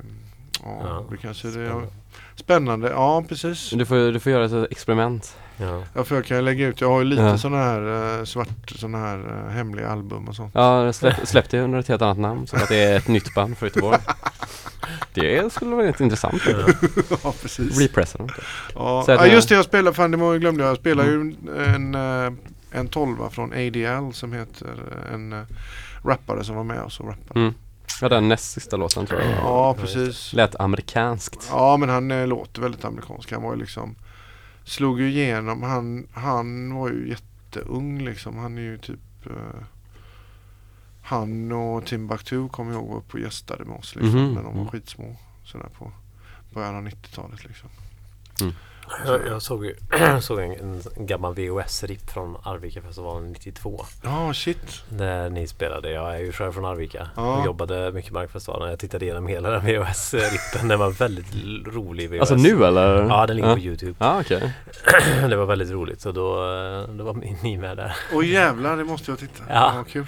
[0.63, 1.87] Ja, Ja, det kanske det spännande.
[2.35, 5.35] Spännande, ja precis Du får, du får göra ett experiment.
[5.57, 5.83] Ja.
[5.95, 7.37] Ja för jag kan lägga ut, jag har ju lite Ja.
[7.37, 9.17] sådana här eh, svart, sådana här
[9.47, 12.55] eh, hemliga album och sånt Ja, släpp, släpp det under ett helt annat namn så
[12.55, 13.97] att det är ett nytt band för Göteborg.
[15.13, 16.41] Det skulle vara rätt intressant.
[17.23, 17.89] Ja precis.
[17.95, 18.23] Ja,
[18.75, 20.69] Så att ja jag- just det jag spelade, fan det var- jag glömde jag.
[20.69, 21.29] Jag spelar Mm.
[21.29, 22.31] ju en, eh,
[22.71, 24.67] en tolva från ADL som heter
[25.13, 25.45] en
[26.03, 27.39] rappare som var med oss och rappade.
[27.39, 27.53] Mm.
[28.01, 29.29] Ja, den näst sista låten tror jag.
[29.31, 30.33] Ja precis.
[30.33, 31.47] Lät amerikanskt.
[31.51, 33.31] Ja men han eh, låter väldigt amerikansk.
[33.31, 33.95] Han var ju liksom
[34.63, 35.63] Slog ju igenom.
[35.63, 38.37] Han, han var ju jätteung liksom.
[38.37, 39.63] Han är ju typ eh,
[41.01, 44.19] Han och Timbuktu kommer jag ihåg uppe och gästade med oss liksom.
[44.25, 44.33] Mhm.
[44.33, 44.67] När de var Mm.
[44.67, 45.15] skitsmå.
[45.45, 45.91] Sådär på
[46.53, 47.69] början av 90-talet liksom.
[49.05, 49.71] Jag, jag såg,
[50.21, 53.85] såg en, en gammal VHS-ripp från Arvika-festivalen 92.
[54.03, 54.83] Ja shit.
[54.89, 55.91] Där ni spelade.
[55.91, 57.09] Jag är ju själv från Arvika.
[57.15, 57.37] Ja.
[57.37, 58.69] Jag jobbade mycket med Markfestivalen.
[58.69, 60.67] Jag tittade igenom hela den VHS-rippen.
[60.67, 61.25] Den var väldigt
[61.67, 62.19] rolig VHS.
[62.19, 63.03] Alltså nu eller?
[63.03, 63.55] Ja, den ligger ja.
[63.55, 63.95] på Youtube.
[63.99, 64.53] Ja, okej.
[65.29, 66.01] det var väldigt roligt.
[66.01, 67.13] Så då, eh, då var
[67.43, 67.95] ni med där.
[68.13, 69.43] Åh jävlar, det måste jag titta.
[69.49, 69.73] Ja.
[69.75, 70.05] Ja, kul.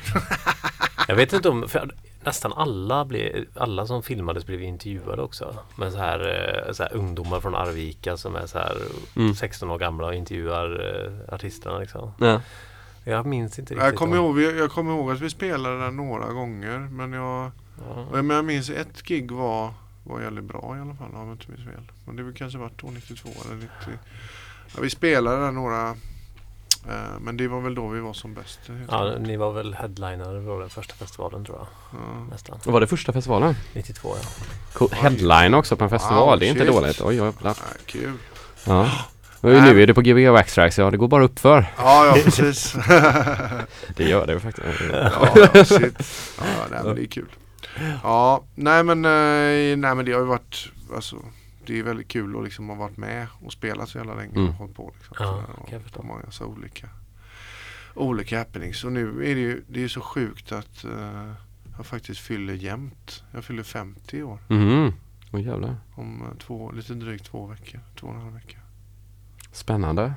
[1.07, 1.89] Jag vet inte om, för
[2.23, 5.55] nästan alla, blev, alla som filmades blev intervjuade också.
[5.75, 6.19] Med så här,
[6.67, 8.77] eh, så här ungdomar från Arvika som är så här
[9.15, 9.35] Mm.
[9.35, 10.95] 16 år gamla och intervjuar
[11.27, 12.11] eh, artisterna liksom.
[12.19, 12.41] Ja.
[13.03, 13.85] Jag minns inte riktigt.
[13.85, 17.13] Jag kommer, om- ihåg, vi- jag kommer ihåg att vi spelade där några gånger men
[17.13, 17.51] jag,
[17.89, 18.05] Ja.
[18.11, 19.73] men jag minns ett gig var,
[20.03, 21.91] var jävligt bra i alla fall om jag inte minns fel.
[22.05, 23.69] Men det var kanske då 92 eller 90.
[24.75, 25.95] Ja, vi spelade där några
[27.19, 28.59] men det var väl då vi var som bäst.
[28.89, 31.67] Ja, ni var väl headliner på den första festivalen tror jag.
[32.01, 32.25] Ja.
[32.31, 32.59] Nästan.
[32.65, 33.55] Och var det första festivalen?
[33.73, 34.27] 92 ja.
[34.73, 34.89] Cool.
[34.91, 36.73] Headline också på en festival, Wow, det är inte shit.
[36.73, 37.01] dåligt.
[37.01, 37.57] Oj, oj, jävlar.
[37.67, 38.13] Nej, kul.
[38.65, 38.91] Ja.
[39.41, 41.65] Och nu är det på Gbg och X-Tracks, ja det går bara uppför.
[41.77, 42.73] Ja, ja precis.
[43.95, 44.67] Det gör det faktiskt.
[44.91, 45.93] ja, ja, shit.
[46.39, 47.29] Ja, nej, men det är kul.
[48.03, 51.15] Ja, nej men, eh, nej men det har ju varit, alltså
[51.65, 54.47] det är väldigt kul att liksom ha varit med och spelat så jävla länge Mm.
[54.49, 55.15] och hållit på liksom.
[55.19, 56.89] Ja, jag och många så olika
[57.95, 58.83] olika happenings.
[58.83, 61.31] Och nu är det ju det är så sjukt att eh,
[61.77, 63.23] jag faktiskt fyller jämnt.
[63.31, 64.39] Jag fyller 50 i år.
[64.47, 64.93] Mhm.
[65.31, 65.75] Åh jävlar.
[65.95, 67.79] Om eh, två, lite drygt två veckor.
[67.99, 68.57] Två och en halv vecka.
[69.51, 70.13] Spännande.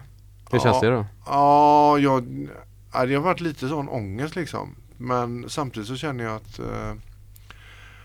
[0.50, 0.62] Hur Ja.
[0.62, 1.06] känns det då?
[1.26, 2.48] Ja, jag,
[2.92, 4.74] ja, det har varit lite sån ångest liksom.
[4.96, 6.92] Men samtidigt så känner jag att eh,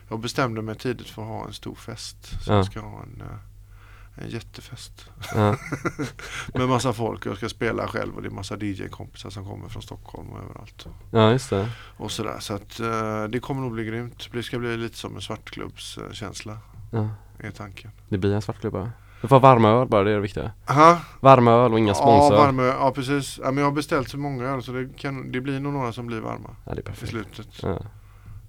[0.10, 2.18] jag bestämde mig tidigt för att ha en stor fest.
[2.44, 2.56] Så Ja.
[2.56, 5.10] jag ska ha en, eh, en jättefest.
[5.36, 5.56] Ja.
[6.54, 9.70] Med massa folk och jag ska spela själv och det är massa DJ-kompisar som kommer
[9.70, 10.88] från Stockholm och överallt.
[11.12, 11.70] Ja, just det.
[11.98, 12.40] Och sådär.
[12.40, 14.30] Så att eh, det kommer nog bli grymt.
[14.32, 16.58] Det ska bli lite som en svartklubbskänsla.
[16.92, 17.10] Ja.
[17.40, 17.92] Är tanken.
[18.10, 18.92] Det blir en svartklubba.
[19.22, 20.52] Du får varma öl bara, det är det viktiga.
[20.70, 21.00] Aha.
[21.20, 22.36] Varma öl och inga Ja, sponsor.
[22.38, 23.40] varma, ja precis.
[23.44, 25.94] Ja, men jag har beställt så många öl så det, kan, det blir nog några
[25.94, 26.56] som blir varma.
[26.66, 27.10] Ja, det är I perfekt.
[27.12, 27.48] slutet.
[27.64, 27.80] Ja,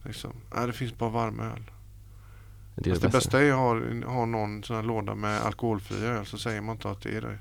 [0.04, 0.32] Liksom.
[0.54, 1.70] Nej, det finns bara varma öl.
[2.74, 3.42] det är det det bästa.
[3.42, 6.90] är att ha, ha någon sån här låda med alkoholfria öl så säger man inte
[6.90, 7.38] att det är det.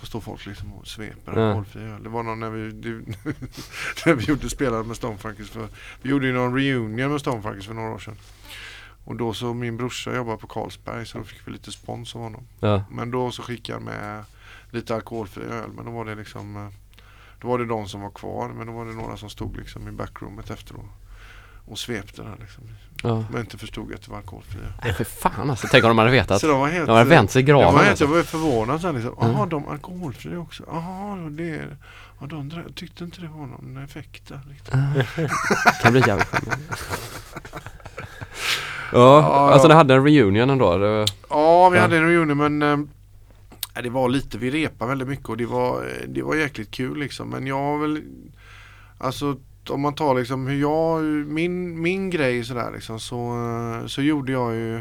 [0.00, 1.46] Då står folk liksom och sveper Ja.
[1.46, 2.02] alkoholfri öl.
[2.02, 2.88] Det var någon när vi, det,
[4.06, 5.68] när vi gjorde spelade med Stonefunkers för
[6.02, 8.16] Vi gjorde ju någon reunion med Stonefunkers för några år sedan.
[9.04, 12.22] Och då så min brorsa jobbar på Carlsberg så då fick vi lite spons av
[12.22, 12.46] honom.
[12.60, 12.84] Ja.
[12.90, 14.24] Men då så skickade han med
[14.70, 16.68] lite alkoholfri öl men då var det liksom eh,
[17.40, 19.88] Då var det de som var kvar men då var det några som stod liksom
[19.88, 20.84] i backroomet efteråt
[21.66, 22.64] och svepte där liksom.
[23.02, 23.24] Ja.
[23.30, 24.62] Men inte förstod att det var alkoholfria.
[24.84, 25.68] Nej, för fan alltså.
[25.70, 26.40] Tänk om de hade vetat.
[26.40, 28.04] Så de var helt, de hade vänt sig i jag graven var, helt, alltså.
[28.04, 29.14] jag var förvånad sen liksom.
[29.20, 29.32] Mm.
[29.32, 30.64] Jaha, de alkoholfria också.
[30.66, 31.76] Jaha, det är...
[32.20, 34.74] Ja, de dra- tyckte inte det var någon effekt där riktigt.
[35.82, 36.28] kan bli jävligt.
[38.92, 40.78] Ja, Ja, alltså ni hade en reunion ändå.
[40.78, 41.06] Det.
[41.30, 41.82] Ja, vi Ja.
[41.82, 42.88] hade en reunion men
[43.74, 46.70] nej, det var lite, vi repade väldigt mycket och det var, eh, det var jäkligt
[46.70, 47.28] kul liksom.
[47.30, 48.02] Men jag har väl,
[48.98, 49.36] alltså
[49.70, 53.16] om man tar liksom hur jag, min, min grej sådär liksom så,
[53.82, 54.76] eh, så gjorde jag ju,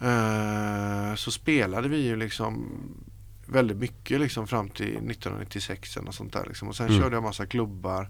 [0.00, 2.68] eh, så spelade vi ju liksom
[3.46, 6.68] väldigt mycket liksom fram till 1996 eller något sånt där liksom.
[6.68, 7.00] Och sen Mm.
[7.02, 8.08] körde jag massa klubbar.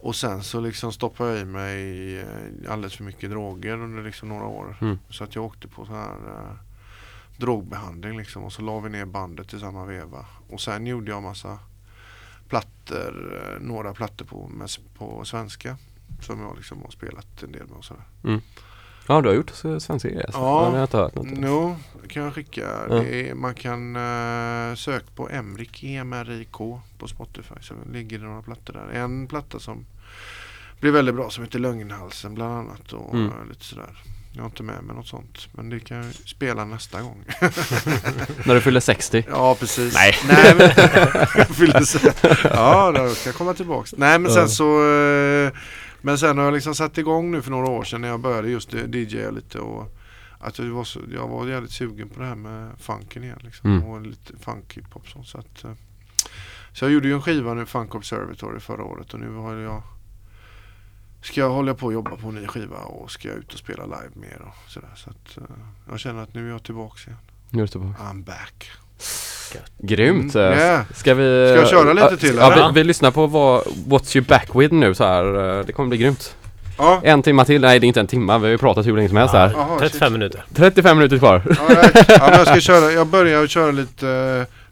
[0.00, 4.28] Och sen så liksom stoppade jag i mig eh, alldeles för mycket droger under liksom
[4.28, 4.76] några år.
[4.80, 4.98] Mm.
[5.10, 6.52] Så att jag åkte på sån här eh,
[7.36, 8.44] drogbehandling liksom.
[8.44, 10.26] Och så la vi ner bandet i samma veva.
[10.48, 11.58] Och sen gjorde jag massa
[12.48, 14.68] plattor, eh, några plattor på, med,
[14.98, 15.76] på svenska.
[16.20, 18.02] Som jag liksom har spelat en del med och sådär.
[19.08, 20.40] Ja, du har gjort svenska grejer alltså.
[20.40, 20.68] Ja.
[20.70, 21.26] Ja, jag inte hört något.
[21.30, 21.76] No,
[22.08, 22.60] kan jag skicka.
[22.88, 23.04] Ja.
[23.04, 27.54] Är, man kan uh, söka på Emrik, E-M-R-I-K på Spotify.
[27.60, 28.88] Så ligger det några plattor där.
[29.00, 29.86] En platta som
[30.80, 32.92] blir väldigt bra som heter Lögnhalsen bland annat.
[32.92, 33.26] Och Mm.
[33.26, 34.02] eh, lite sådär.
[34.32, 35.48] Jag har inte med mig något sånt.
[35.52, 37.24] Men det kan jag spela nästa gång.
[38.44, 39.24] När du fyller 60.
[39.28, 39.94] Ja precis.
[39.94, 40.14] Nej.
[40.28, 40.70] Nej men,
[41.36, 41.82] jag fyller
[42.44, 43.94] ja, då ska jag komma tillbaks.
[43.96, 45.52] Nej men sen så eh,
[46.00, 48.48] Men sen har jag liksom satt igång nu för några år sedan när jag började
[48.50, 49.94] just DJa lite och
[50.40, 53.70] att jag var, så, jag var jävligt sugen på det här med funken igen liksom.
[53.70, 53.84] Mm.
[53.84, 55.72] Och lite funk hiphop så, så att eh,
[56.72, 59.82] Så jag gjorde ju en skiva nu, Funk Observatory förra året och nu har jag
[61.22, 63.58] Ska jag hålla på och jobba på en ny skiva och ska jag ut och
[63.58, 65.56] spela live mer och sådär så att eh,
[65.90, 67.18] Jag känner att nu är jag tillbaks igen.
[67.50, 68.02] Nu är du tillbaka.
[68.02, 68.70] I'm back.
[69.78, 70.34] Grymt!
[70.34, 70.82] Mm, eh, yeah.
[70.94, 71.48] Ska vi...
[71.52, 72.66] Ska jag köra lite Ja, till, Ja, eller?
[72.68, 75.58] vi, vi lyssnar på vad, What's you back with nu så här.
[75.58, 76.34] eh, Det kommer bli grymt.
[76.78, 77.00] Ja.
[77.04, 79.08] En timma till, nej det är inte en timma, vi har ju pratat hur länge
[79.08, 79.50] som helst här.
[79.56, 80.44] Jaha, 35 minuter.
[80.54, 81.42] 35 minuter kvar.
[81.68, 84.06] Ja, jag, ja, jag ska köra, jag börjar köra lite,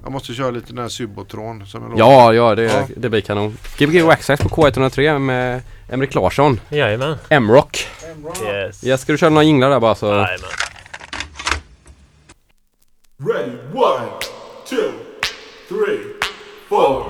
[0.03, 2.13] jag måste köra lite den här Subotron som jag lovade.
[2.15, 2.87] Ja, ja det, Ja.
[2.97, 3.57] det blir kanon.
[3.79, 6.61] Gbg Waxxax på K103 med Emrik Larsson.
[6.69, 7.17] Jajamän.
[7.29, 7.87] M-Rock.
[8.45, 8.83] Yes.
[8.85, 10.07] Ja, ska du köra några jinglar där bara så?
[10.07, 10.39] Jajamän.
[13.19, 14.07] Ready, one,
[14.69, 14.93] two,
[15.69, 15.99] three,
[16.69, 17.05] four.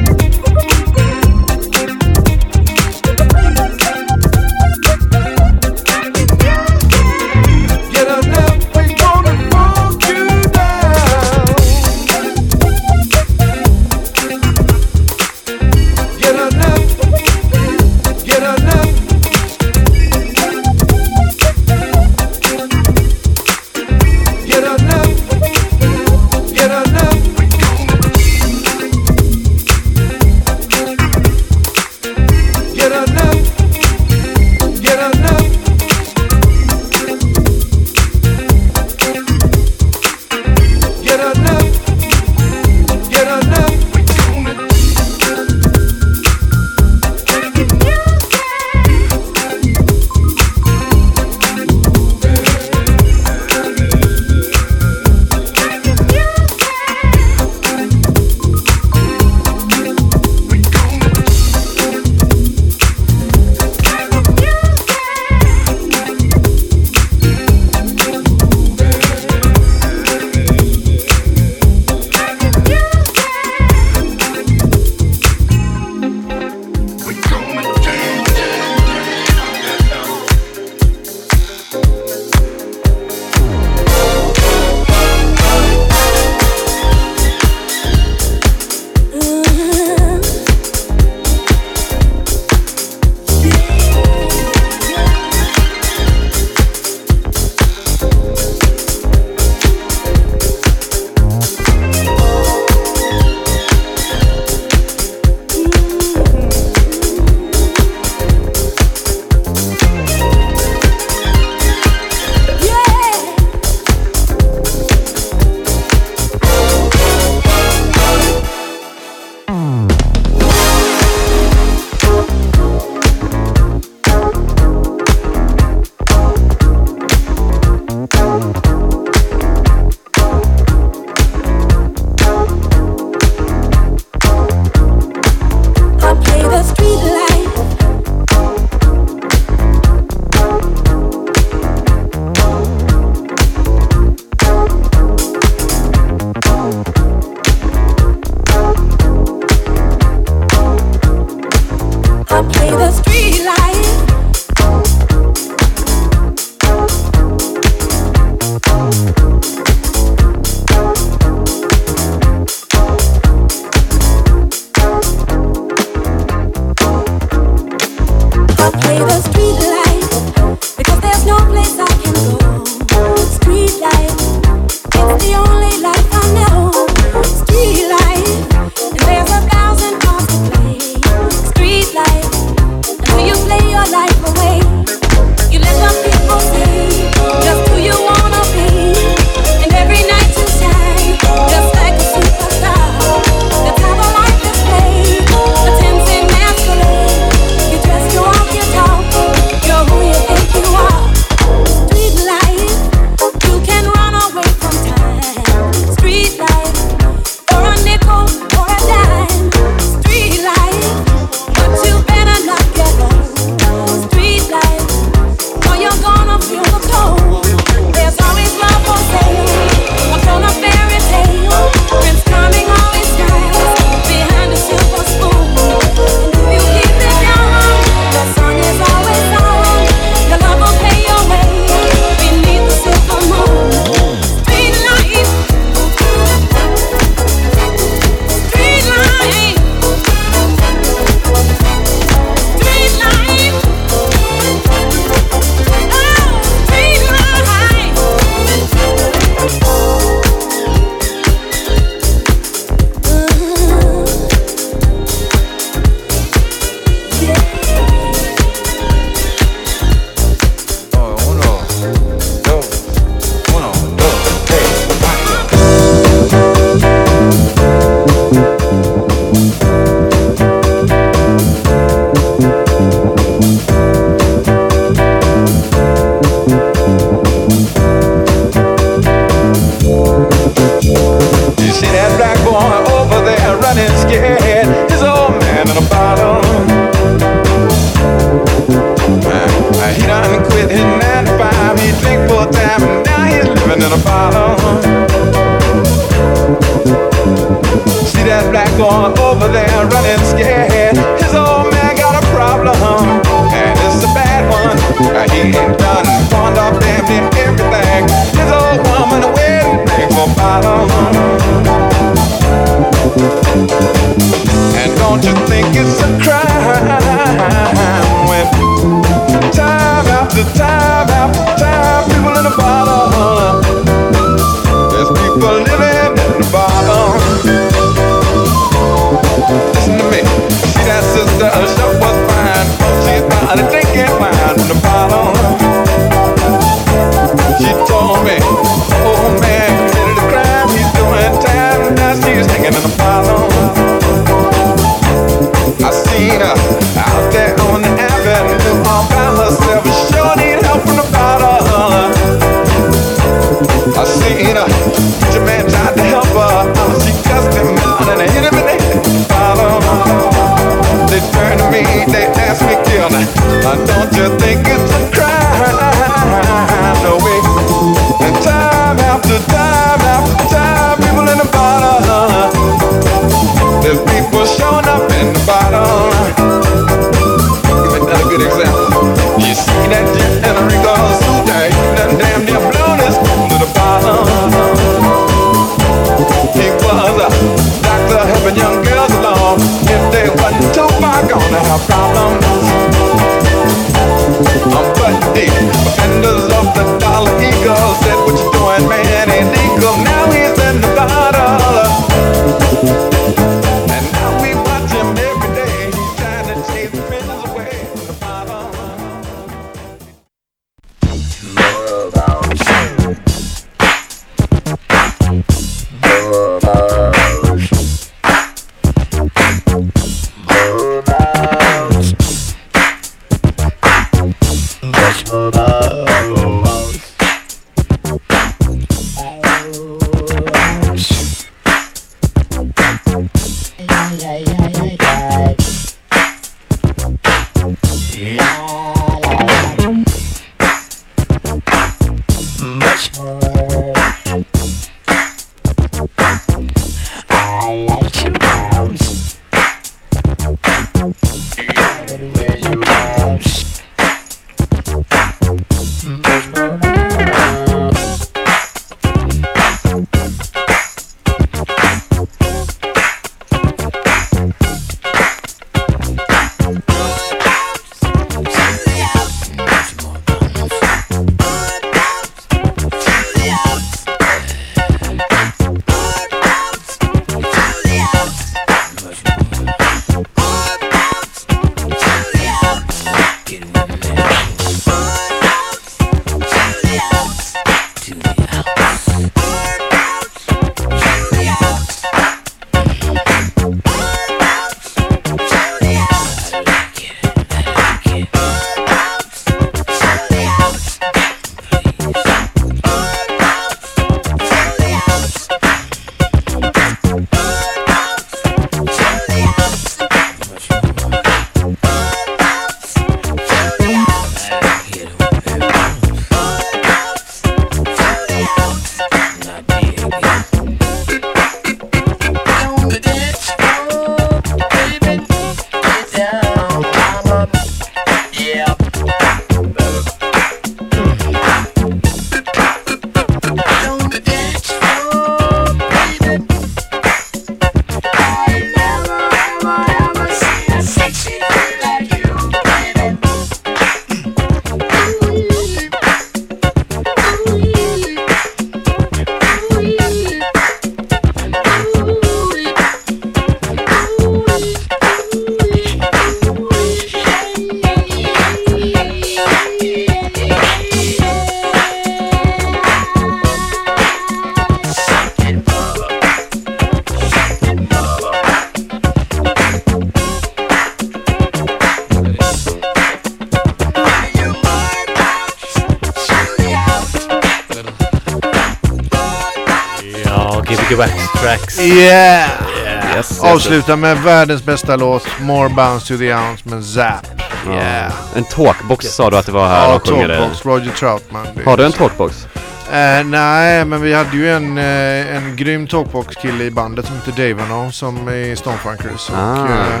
[583.56, 587.26] Yes, Avsluta med världens bästa låt, More Bounce to the Ounce med Zap.
[587.68, 588.12] Yeah!
[588.36, 590.36] En talkbox sa du att det var här Ja, och sjunger det.
[590.38, 591.46] Talkbox, Roger Troutman.
[591.54, 592.46] Det Har du en talkbox?
[592.92, 597.48] Eh, nej, men vi hade ju en, eh, en grym talkbox-kille i bandet som heter
[597.54, 599.30] Davano som är i Stonefunkers.
[599.30, 599.64] Och, Ah.
[599.66, 600.00] eh,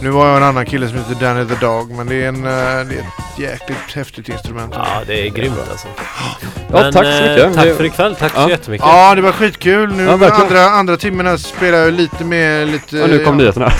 [0.00, 2.42] nu var jag en annan kille som heter Danny the Dog, men det är, en,
[2.42, 4.74] det är ett jäkligt häftigt instrument.
[4.76, 5.88] Ja, det är grymt alltså.
[6.72, 7.54] Ja, tack så eh, mycket.
[7.54, 8.14] Tack Det- för ikväll.
[8.16, 8.44] Tack Ja.
[8.44, 8.86] så jättemycket.
[8.86, 9.92] Ja, det var skitkul.
[9.92, 12.96] Nu Ja, andra, andra timmen här spelar jag lite mer lite...
[12.98, 13.72] Ja, nu kom ja, nyheterna.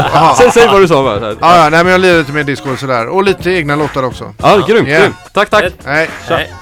[0.14, 0.50] Aha.
[0.54, 1.28] Säg, vad du sa bara.
[1.30, 3.08] Ja, ja, nej men jag lirar lite mer disco och sådär.
[3.08, 4.34] Och lite egna låtar också.
[4.42, 5.00] Ja, grymt, Yeah.
[5.02, 5.14] grymt.
[5.34, 5.64] Tack, tack.
[5.86, 6.10] Hej.
[6.28, 6.52] Hej.